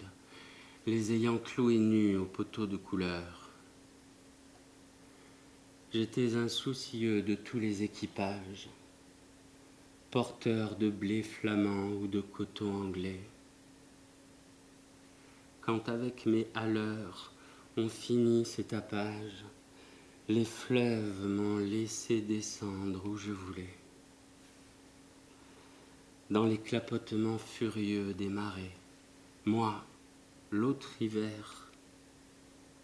[0.86, 3.50] les ayant cloués nus aux poteaux de couleur.
[5.94, 8.68] J'étais insoucieux de tous les équipages,
[10.12, 13.22] porteurs de blé flamand ou de coton anglais.
[15.62, 17.33] Quand avec mes haleurs
[17.76, 19.46] on finit ces tapages,
[20.30, 23.76] les fleuves m'ont laissé descendre où je voulais.
[26.30, 28.76] Dans les clapotements furieux des marées,
[29.46, 29.84] moi,
[30.52, 31.72] l'autre hiver,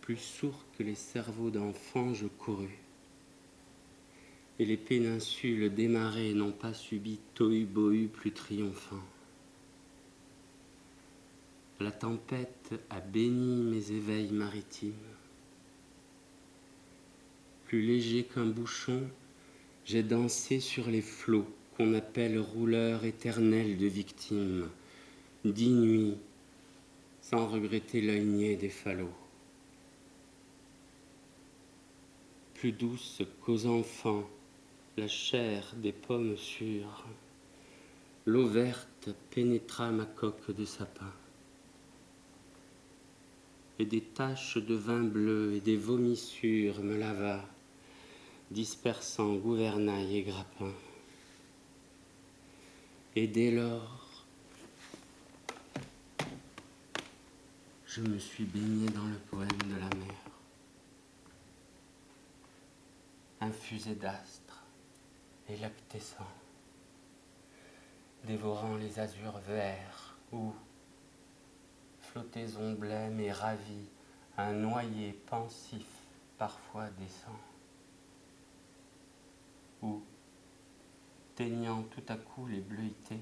[0.02, 2.80] plus sourd que les cerveaux d'enfants, je courus.
[4.58, 9.04] Et les péninsules des marées n'ont pas subi tohu-bohu plus triomphant.
[11.82, 14.92] La tempête a béni mes éveils maritimes.
[17.68, 19.08] Plus léger qu'un bouchon,
[19.86, 24.68] j'ai dansé sur les flots qu'on appelle rouleurs éternels de victimes,
[25.46, 26.18] dix nuits,
[27.22, 29.16] sans regretter l'œil des falots.
[32.56, 34.30] Plus douce qu'aux enfants,
[34.98, 37.06] la chair des pommes sûres,
[38.26, 41.14] l'eau verte pénétra ma coque de sapin
[43.80, 47.46] et des taches de vin bleu et des vomissures me lava,
[48.52, 50.74] dispersant gouvernail et grappin.
[53.16, 54.26] Et dès lors,
[57.86, 60.16] je me suis baigné dans le poème de la mer,
[63.40, 64.64] infusé d'astres
[65.48, 66.28] et lactescent,
[68.26, 70.54] dévorant les azurs verts où,
[72.12, 73.88] flottaison blême et ravie,
[74.38, 75.86] un noyer pensif
[76.38, 77.36] parfois descend.
[79.84, 80.02] Ou,
[81.36, 83.22] teignant tout à coup les bleuités,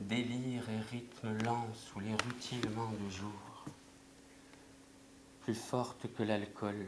[0.00, 3.64] délire et rythme lent sous les rutilements du jour,
[5.42, 6.86] plus forte que l'alcool,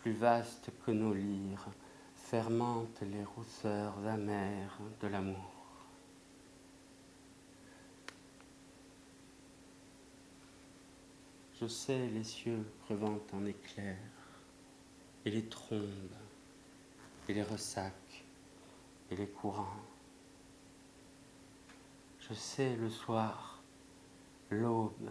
[0.00, 1.68] plus vaste que nos lyres,
[2.14, 5.59] fermente les rousseurs amères de l'amour.
[11.60, 13.98] Je sais les cieux crevant en éclairs,
[15.26, 16.16] et les trombes,
[17.28, 18.24] et les ressacs,
[19.10, 19.84] et les courants.
[22.18, 23.62] Je sais le soir,
[24.48, 25.10] l'aube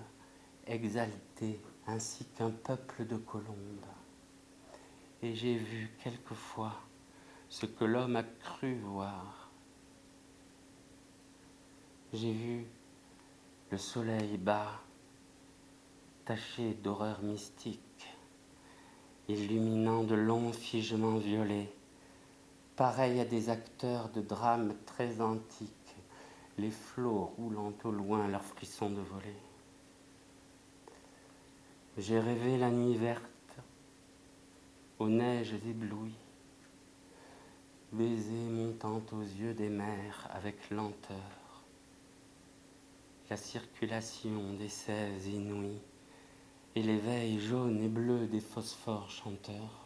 [0.66, 3.86] exaltée, ainsi qu'un peuple de colombes.
[5.22, 6.82] Et j'ai vu quelquefois
[7.48, 9.52] ce que l'homme a cru voir.
[12.12, 12.66] J'ai vu
[13.70, 14.82] le soleil bas
[16.30, 18.06] taché d'horreur mystique,
[19.28, 21.74] illuminant de longs figements violets,
[22.76, 25.96] pareils à des acteurs de drames très antiques,
[26.60, 29.42] les flots roulant au loin leurs frissons de volée.
[31.98, 33.24] J'ai rêvé la nuit verte,
[35.00, 36.14] aux neiges éblouies,
[37.92, 41.64] baiser montant aux yeux des mers avec lenteur,
[43.32, 45.82] la circulation des sèves inouïes
[46.76, 49.86] et l'éveil jaune et bleu des phosphores chanteurs.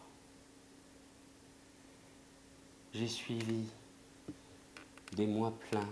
[2.94, 3.66] J'ai suivi
[5.16, 5.90] des mois pleins,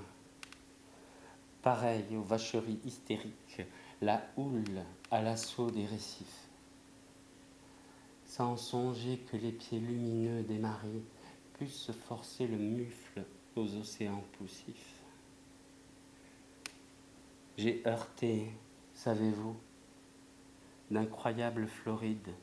[1.62, 3.62] pareils aux vacheries hystériques,
[4.02, 6.48] la houle à l'assaut des récifs,
[8.26, 11.04] sans songer que les pieds lumineux des marées
[11.54, 13.24] puissent forcer le mufle
[13.56, 15.02] aux océans poussifs.
[17.58, 18.52] J'ai heurté,
[18.94, 19.56] savez-vous,
[20.92, 22.34] d'incroyables Florides,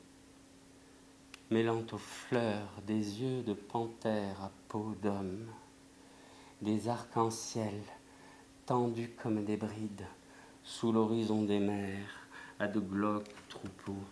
[1.51, 5.45] mêlant aux fleurs des yeux de panthère à peau d'homme,
[6.63, 7.79] des arcs-en-ciel
[8.65, 10.07] tendus comme des brides
[10.63, 12.27] sous l'horizon des mers
[12.57, 14.03] à de glauques troupeaux.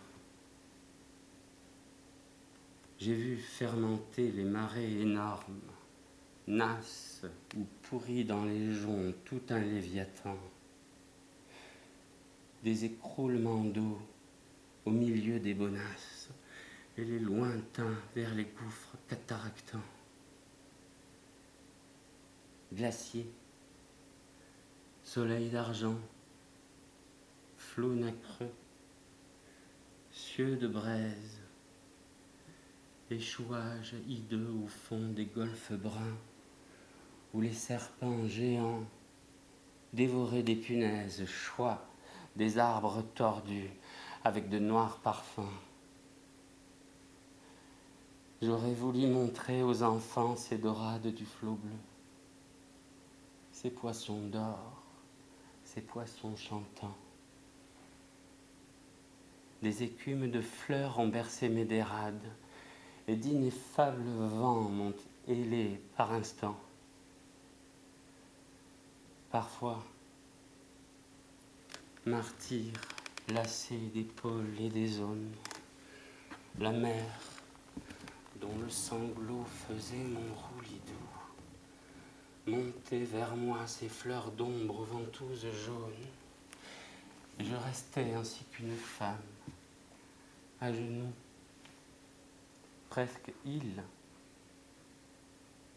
[2.98, 5.60] J'ai vu fermenter les marées énormes,
[6.46, 7.24] nasses
[7.56, 10.36] ou pourris dans les joncs tout un léviathan,
[12.62, 13.98] des écroulements d'eau
[14.88, 16.30] au milieu des bonasses
[16.96, 19.84] et les lointains vers les gouffres cataractants.
[22.72, 23.30] Glacier,
[25.02, 25.98] soleil d'argent,
[27.58, 28.50] flot nacreux,
[30.10, 31.38] cieux de braise,
[33.10, 36.16] échouages hideux au fond des golfes bruns,
[37.34, 38.86] où les serpents géants,
[39.92, 41.86] dévorés des punaises, choix
[42.36, 43.70] des arbres tordus
[44.28, 45.40] avec de noirs parfums.
[48.42, 51.78] J'aurais voulu montrer aux enfants ces dorades du flot bleu,
[53.52, 54.82] ces poissons d'or,
[55.64, 56.94] ces poissons chantants.
[59.62, 62.30] Des écumes de fleurs ont bercé mes dérades,
[63.08, 64.94] et d'ineffables vents m'ont
[65.26, 66.60] ailé par instants.
[69.30, 69.82] Parfois,
[72.04, 72.72] martyr,
[73.32, 75.32] lassé d'épaules et des zones,
[76.58, 77.04] la mer,
[78.40, 86.06] dont le sanglot faisait mon roulis doux, montait vers moi ses fleurs d'ombre ventouses jaunes,
[87.38, 89.16] je restais ainsi qu'une femme,
[90.60, 91.12] à genoux,
[92.88, 93.82] presque île,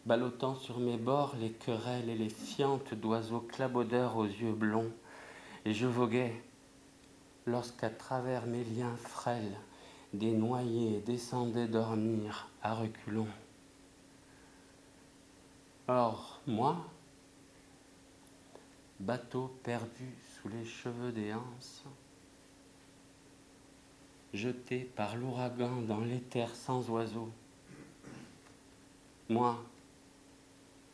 [0.06, 4.90] ballottant sur mes bords les querelles et les fientes d'oiseaux clabaudeurs aux yeux blonds,
[5.64, 6.42] et je voguais
[7.46, 9.58] lorsqu'à travers mes liens frêles,
[10.12, 13.28] des noyés descendaient dormir à reculons.
[15.88, 16.76] Or, moi,
[19.00, 21.82] bateau perdu sous les cheveux des anses,
[24.32, 27.30] jeté par l'ouragan dans l'éther sans oiseaux.
[29.28, 29.58] Moi,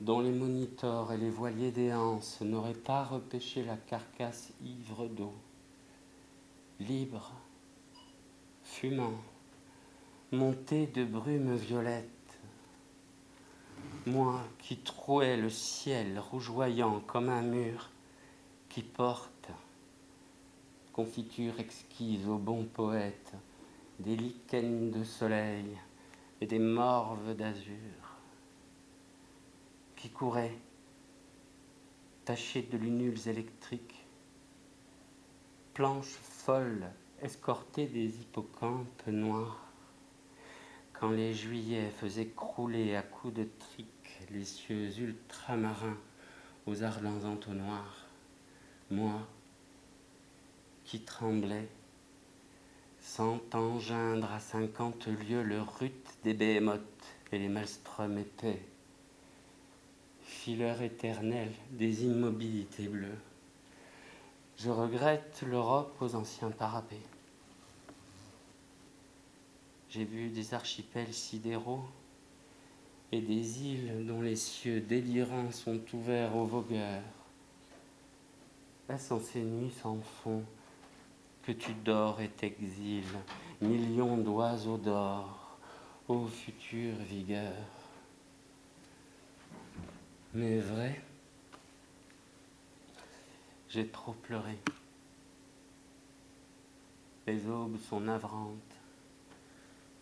[0.01, 5.35] dont les monitors et les voiliers des anses n'auraient pas repêché la carcasse ivre d'eau,
[6.81, 7.33] libre,
[8.63, 9.21] fumant,
[10.31, 12.09] monté de brume violette,
[14.07, 17.91] moi qui trouais le ciel rougeoyant comme un mur
[18.69, 19.51] qui porte
[20.93, 23.33] confiture exquise au bon poète,
[23.99, 25.77] des lichens de soleil
[26.41, 28.19] et des morves d'azur,
[29.97, 30.59] qui couraient,
[32.25, 34.05] tachés de lunules électriques,
[35.75, 36.19] planches
[36.49, 36.91] folles
[37.21, 39.67] escortées des hippocampes noirs,
[40.95, 45.99] quand les juillets faisaient crouler à coups de trique les cieux ultramarins
[46.65, 48.07] aux ardents entonnoirs,
[48.91, 49.29] moi,
[50.87, 51.69] qui tremblait,
[52.99, 56.81] sans engeindre à cinquante lieues le rut des béhémoths
[57.31, 58.63] et les maelströms épais,
[60.23, 63.28] fileur éternel des immobilités bleues.
[64.59, 66.97] Je regrette l'Europe aux anciens parapets.
[69.89, 71.85] J'ai vu des archipels sidéraux
[73.13, 77.03] et des îles dont les cieux délirants sont ouverts aux vogueurs.
[78.89, 80.43] Est-ce en ces nuits sans fond
[81.45, 83.05] que tu dors et t'exiles,
[83.63, 85.57] millions d'oiseaux d'or,
[86.09, 87.55] ô future vigueur.
[90.35, 91.01] Mais vrai,
[93.69, 94.59] j'ai trop pleuré.
[97.27, 98.57] Les aubes sont navrantes.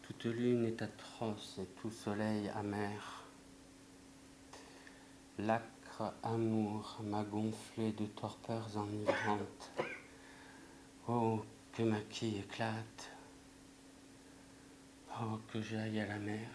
[0.02, 3.24] Toute lune est atroce et tout soleil amer.
[5.38, 9.72] L'acre amour m'a gonflé de torpeurs enivrantes.
[11.08, 11.42] Oh,
[11.72, 13.10] que ma quille éclate.
[15.20, 16.48] Oh, que j'aille à la mer.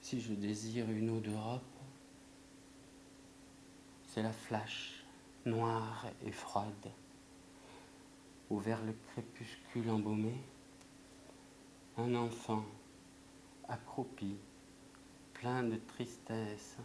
[0.00, 1.69] Si je désire une eau d'Europe,
[4.12, 5.04] c'est la flash,
[5.46, 6.90] noire et froide,
[8.50, 10.34] où vers le crépuscule embaumé,
[11.96, 12.64] un enfant
[13.68, 14.36] accroupi,
[15.34, 16.76] plein de tristesse,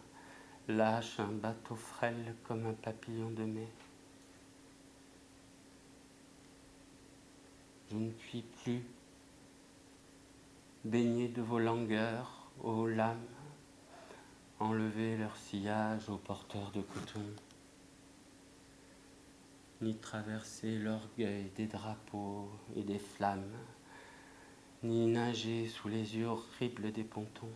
[0.68, 3.68] lâche un bateau frêle comme un papillon de mai.
[7.90, 8.82] Je ne puis plus
[10.84, 13.35] baigner de vos langueurs, ô lames,
[14.58, 17.24] enlever leur sillage aux porteurs de coton,
[19.82, 23.56] ni traverser l'orgueil des drapeaux et des flammes,
[24.82, 27.52] ni nager sous les yeux horribles des pontons.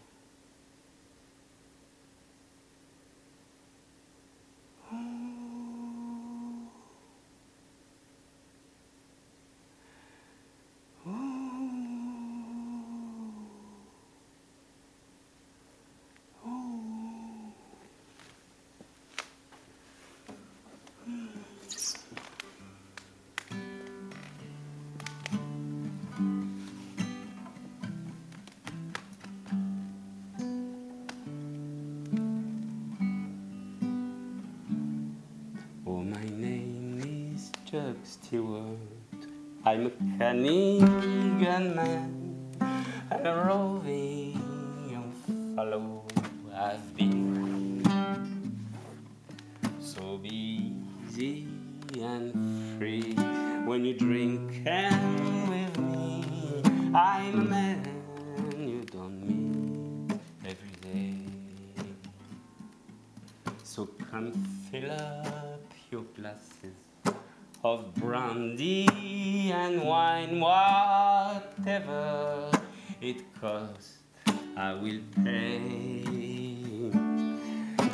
[39.70, 42.10] I'm a Canadian man
[43.08, 44.34] and a roving
[45.54, 46.02] fellow.
[46.52, 47.80] I've been
[49.78, 51.46] so busy
[52.02, 52.34] and
[52.80, 53.14] free.
[53.64, 56.24] When you drink and with me,
[56.92, 57.80] I'm a man
[58.58, 61.14] you don't meet every day.
[63.62, 64.32] So come
[64.68, 65.62] fill up
[65.92, 66.79] your glasses
[67.62, 68.88] of brandy
[69.52, 71.80] and wine, whatever
[73.00, 73.98] it costs,
[74.56, 76.02] I will pay.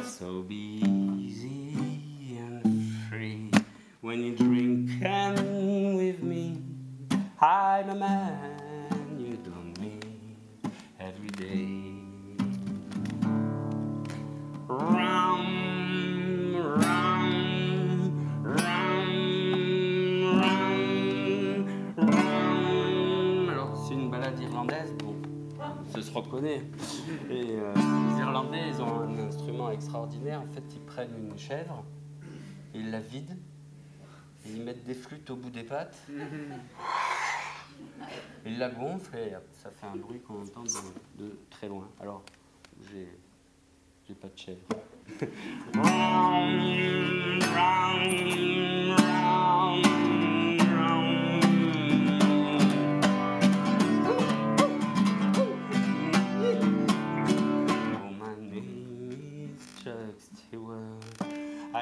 [0.04, 0.82] So be
[1.18, 3.50] easy and free
[4.00, 6.62] when you drink and with me.
[7.40, 10.04] I'm a man you don't meet
[11.00, 11.85] every day.
[26.20, 26.62] Reconnaît.
[27.30, 30.40] Et euh, les Irlandais, ils ont un instrument extraordinaire.
[30.40, 31.84] En fait, ils prennent une chèvre,
[32.74, 33.36] ils la vident,
[34.44, 35.96] et ils mettent des flûtes au bout des pattes.
[38.46, 41.86] Ils la gonflent et ça fait un bruit qu'on entend de, de très loin.
[42.00, 42.22] Alors,
[42.90, 43.08] j'ai
[44.08, 44.60] j'ai pas de chèvre.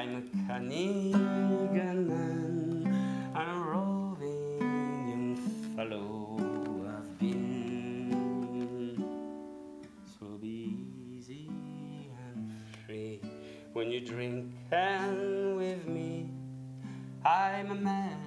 [0.05, 3.31] I'm a Canadian man.
[3.33, 4.59] I'm roving
[5.09, 5.35] young
[5.75, 6.37] fellow.
[6.87, 9.03] I've been
[10.19, 11.49] so easy
[12.29, 12.53] and
[12.85, 13.19] free.
[13.73, 16.29] When you drink and with me,
[17.25, 18.24] I'm a man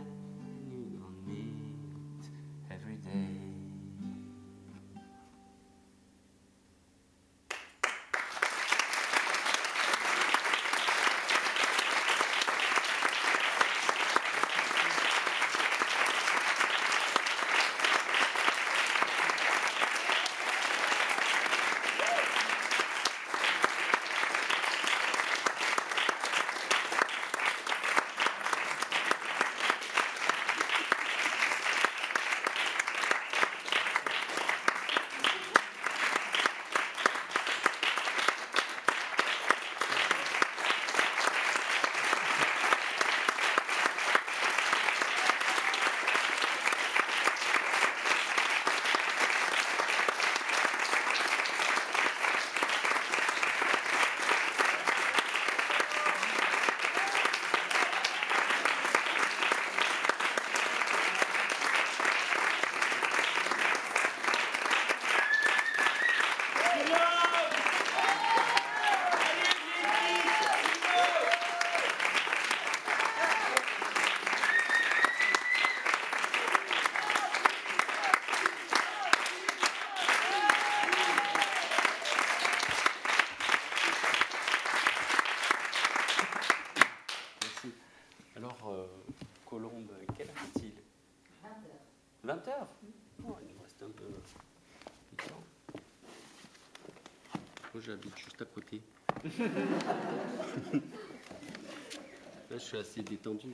[102.51, 103.49] Là, je suis assez détendu.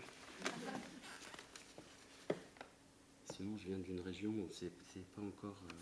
[3.33, 4.71] Sinon, je viens d'une région où c'est
[5.15, 5.75] pas encore euh,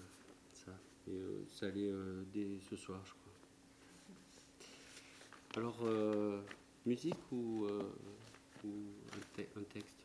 [0.65, 0.73] ça.
[1.09, 3.19] Et euh, ça allait euh, dès ce soir, je crois.
[5.57, 5.85] Alors,
[6.87, 7.67] musique ou
[8.65, 9.99] un, te- un texte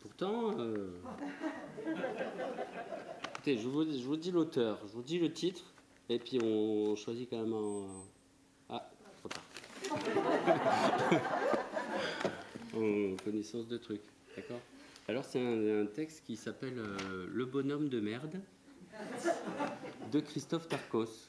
[0.00, 0.90] Pourtant, euh,
[3.38, 5.62] écoutez, je vous, je vous dis l'auteur, je vous dis le titre,
[6.08, 7.86] et puis on choisit quand même en...
[8.68, 9.44] Ah, trop tard.
[12.74, 14.02] en connaissance de trucs,
[14.34, 14.58] d'accord?
[15.06, 18.40] Alors c'est un, un texte qui s'appelle euh, Le bonhomme de merde
[20.10, 21.28] de Christophe Tarkos.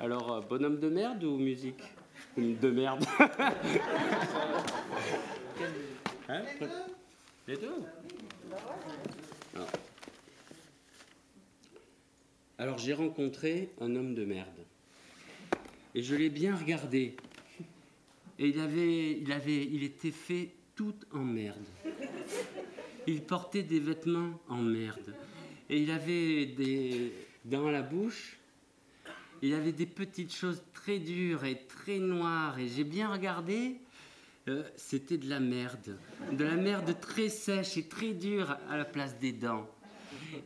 [0.00, 1.84] Alors, euh, bonhomme de merde ou musique?
[2.36, 3.04] De merde.
[6.28, 6.42] Hein?
[9.56, 9.66] Ah.
[12.58, 14.66] Alors, j'ai rencontré un homme de merde.
[15.94, 17.16] Et je l'ai bien regardé.
[18.38, 21.66] Et il avait, il était fait tout en merde.
[23.06, 25.14] Il portait des vêtements en merde.
[25.68, 26.54] Et il avait
[27.44, 28.38] dans la bouche,
[29.42, 32.58] il avait des petites choses très dures et très noires.
[32.58, 33.80] Et j'ai bien regardé,
[34.48, 35.96] euh, c'était de la merde.
[36.32, 39.68] De la merde très sèche et très dure à la place des dents.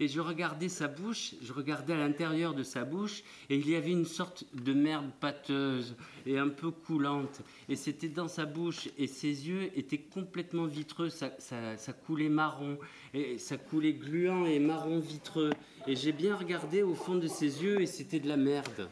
[0.01, 3.76] Et je regardais sa bouche, je regardais à l'intérieur de sa bouche, et il y
[3.76, 5.95] avait une sorte de merde pâteuse
[6.26, 7.42] et un peu coulante.
[7.68, 12.30] Et c'était dans sa bouche, et ses yeux étaient complètement vitreux, ça, ça- ça coulait
[12.30, 12.78] marron,
[13.12, 15.51] et ça coulait gluant et marron vitreux.
[15.86, 18.88] Et j'ai bien regardé au fond de ses yeux, et c'était de la merde.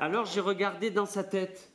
[0.00, 1.70] Alors j'ai regardé dans sa tête,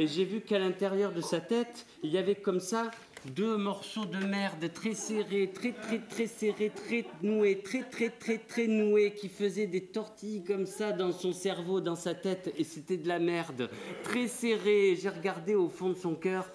[0.00, 2.90] et j'ai vu qu'à l'intérieur de sa tête, il y avait comme ça
[3.36, 8.38] deux morceaux de merde très serrés, très très très serrés, très noués, très très très
[8.38, 12.64] très noués, qui faisaient des tortilles comme ça dans son cerveau, dans sa tête, et
[12.64, 13.68] c'était de la merde,
[14.02, 14.96] très serré.
[14.96, 16.50] J'ai regardé au fond de son cœur,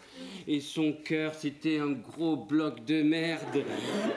[0.47, 3.63] et son cœur c'était un gros bloc de merde,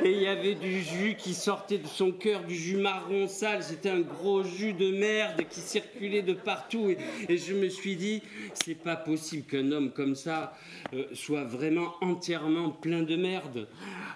[0.04, 3.62] et il y avait du jus qui sortait de son cœur, du jus marron sale,
[3.62, 8.22] c'était un gros jus de merde qui circulait de partout, et, je me suis dit,
[8.54, 10.54] c'est pas possible qu'un homme comme ça
[10.92, 13.68] euh, soit vraiment entièrement plein de merde.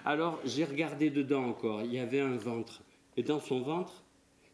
[0.05, 2.81] Alors j'ai regardé dedans encore, il y avait un ventre.
[3.15, 4.02] Et dans son ventre,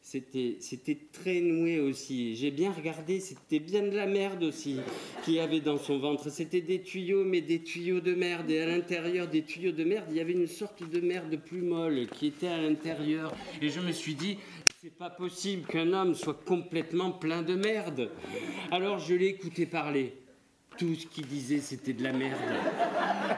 [0.10, 2.36] c'était, c'était très noué aussi.
[2.36, 4.78] J'ai bien regardé, c'était bien de la merde aussi
[5.24, 6.32] qu'il y avait dans son ventre.
[6.32, 8.50] C'était des tuyaux, mais des tuyaux de merde.
[8.50, 11.62] Et à l'intérieur des tuyaux de merde, il y avait une sorte de merde plus
[11.62, 13.36] molle qui était à l'intérieur.
[13.62, 14.40] Et je me suis dit,
[14.82, 18.10] c'est pas possible qu'un homme soit complètement plein de merde.
[18.72, 20.14] Alors je l'ai écouté parler.
[20.80, 22.40] Tout ce qu'il disait, c'était de la merde.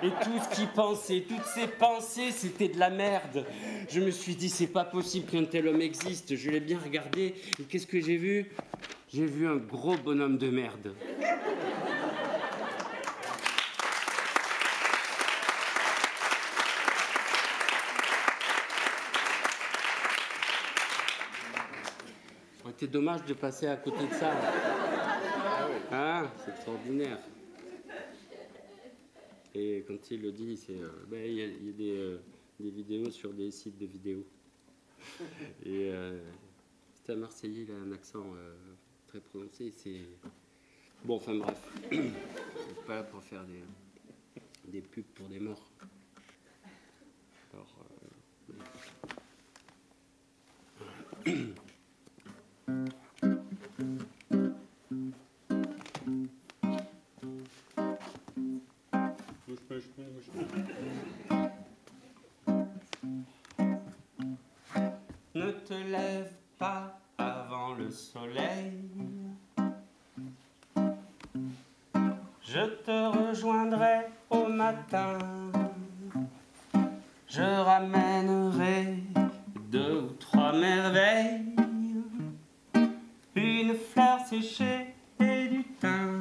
[0.04, 3.46] Et tout ce qu'il pensait, toutes ses pensées, c'était de la merde.
[3.90, 6.36] Je me suis dit, c'est pas possible qu'un tel homme existe.
[6.36, 7.36] Je l'ai bien regardé.
[7.60, 8.52] Et qu'est-ce que j'ai vu?
[9.14, 10.94] J'ai vu un gros bonhomme de merde.
[22.58, 24.32] Ça aurait été dommage de passer à côté de ça.
[25.92, 27.18] Ah, c'est extraordinaire.
[29.54, 31.98] Et quand il le dit, c'est, euh, ben, il y a, il y a des,
[31.98, 32.18] euh,
[32.60, 34.26] des vidéos sur des sites de vidéos.
[35.66, 36.22] Et euh,
[36.94, 38.26] c'est un Marseillais, il a un accent
[39.08, 39.72] très prononcé.
[39.76, 40.02] C'est
[41.04, 41.70] bon, enfin bref,
[42.88, 45.70] pas là pour faire des, des pubs pour des morts.
[47.54, 47.86] Alors,
[65.34, 68.74] Ne te lève pas avant le soleil.
[72.44, 75.18] Je te rejoindrai au matin.
[77.28, 79.04] Je ramènerai
[79.70, 81.56] deux ou trois merveilles.
[83.36, 86.21] Une fleur séchée et du thym.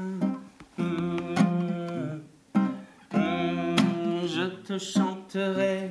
[4.71, 5.91] Te chanterai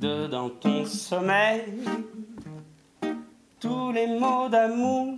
[0.00, 1.62] dedans ton sommeil
[3.60, 5.14] tous les mots d'amour,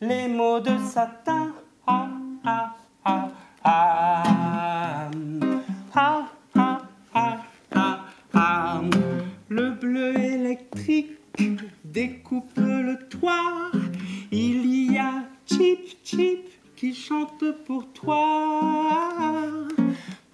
[0.00, 1.54] les mots de satin.
[1.86, 2.08] Ah,
[2.44, 3.28] ah, ah,
[3.62, 5.10] ah.
[5.94, 6.78] Ah, ah,
[7.14, 7.36] ah,
[7.76, 8.00] ah,
[8.34, 8.80] ah.
[9.48, 11.16] Le bleu électrique
[11.84, 13.70] découpe le toit.
[14.32, 15.12] Il y a
[15.46, 19.30] Chip Chip qui chante pour toi.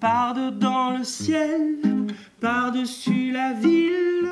[0.09, 1.79] Parde dans le ciel,
[2.41, 4.31] par-dessus la ville.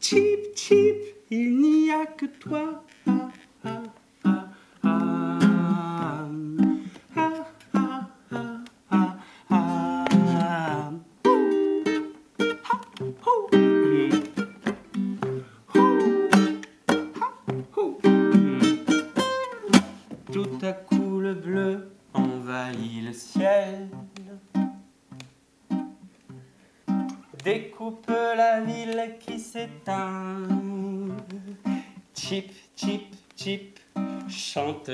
[0.00, 0.96] Chip, chip,
[1.30, 2.82] il n'y a que toi.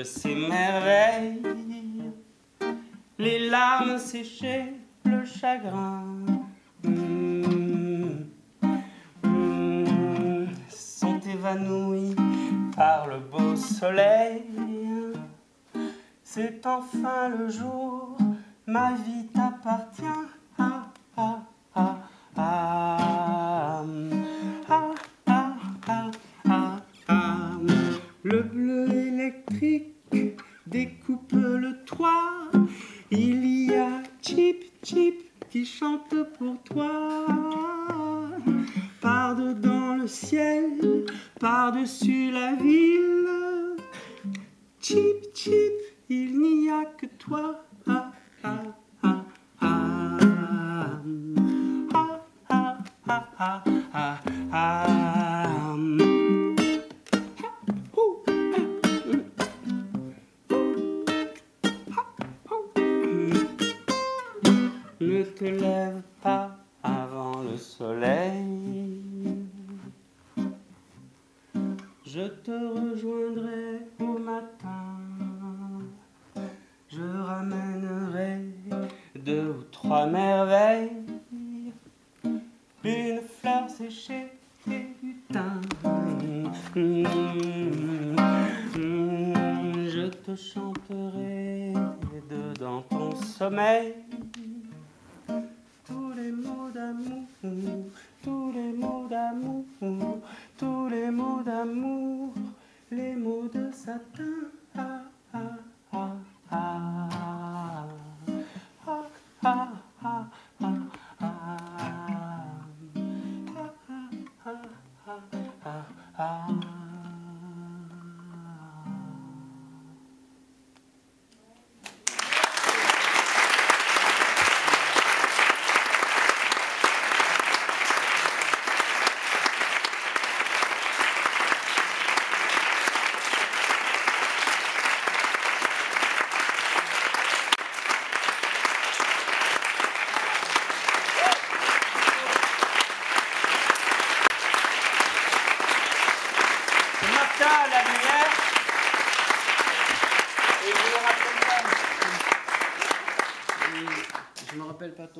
[0.01, 1.39] ces merveilles,
[3.19, 4.73] les larmes séchées,
[5.05, 6.02] le chagrin.
[65.47, 69.01] lève pas avant le soleil,
[72.05, 74.99] je te rejoindrai au matin.
[76.89, 78.41] Je ramènerai
[79.15, 81.02] deux ou trois merveilles.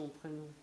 [0.03, 0.62] son prénom.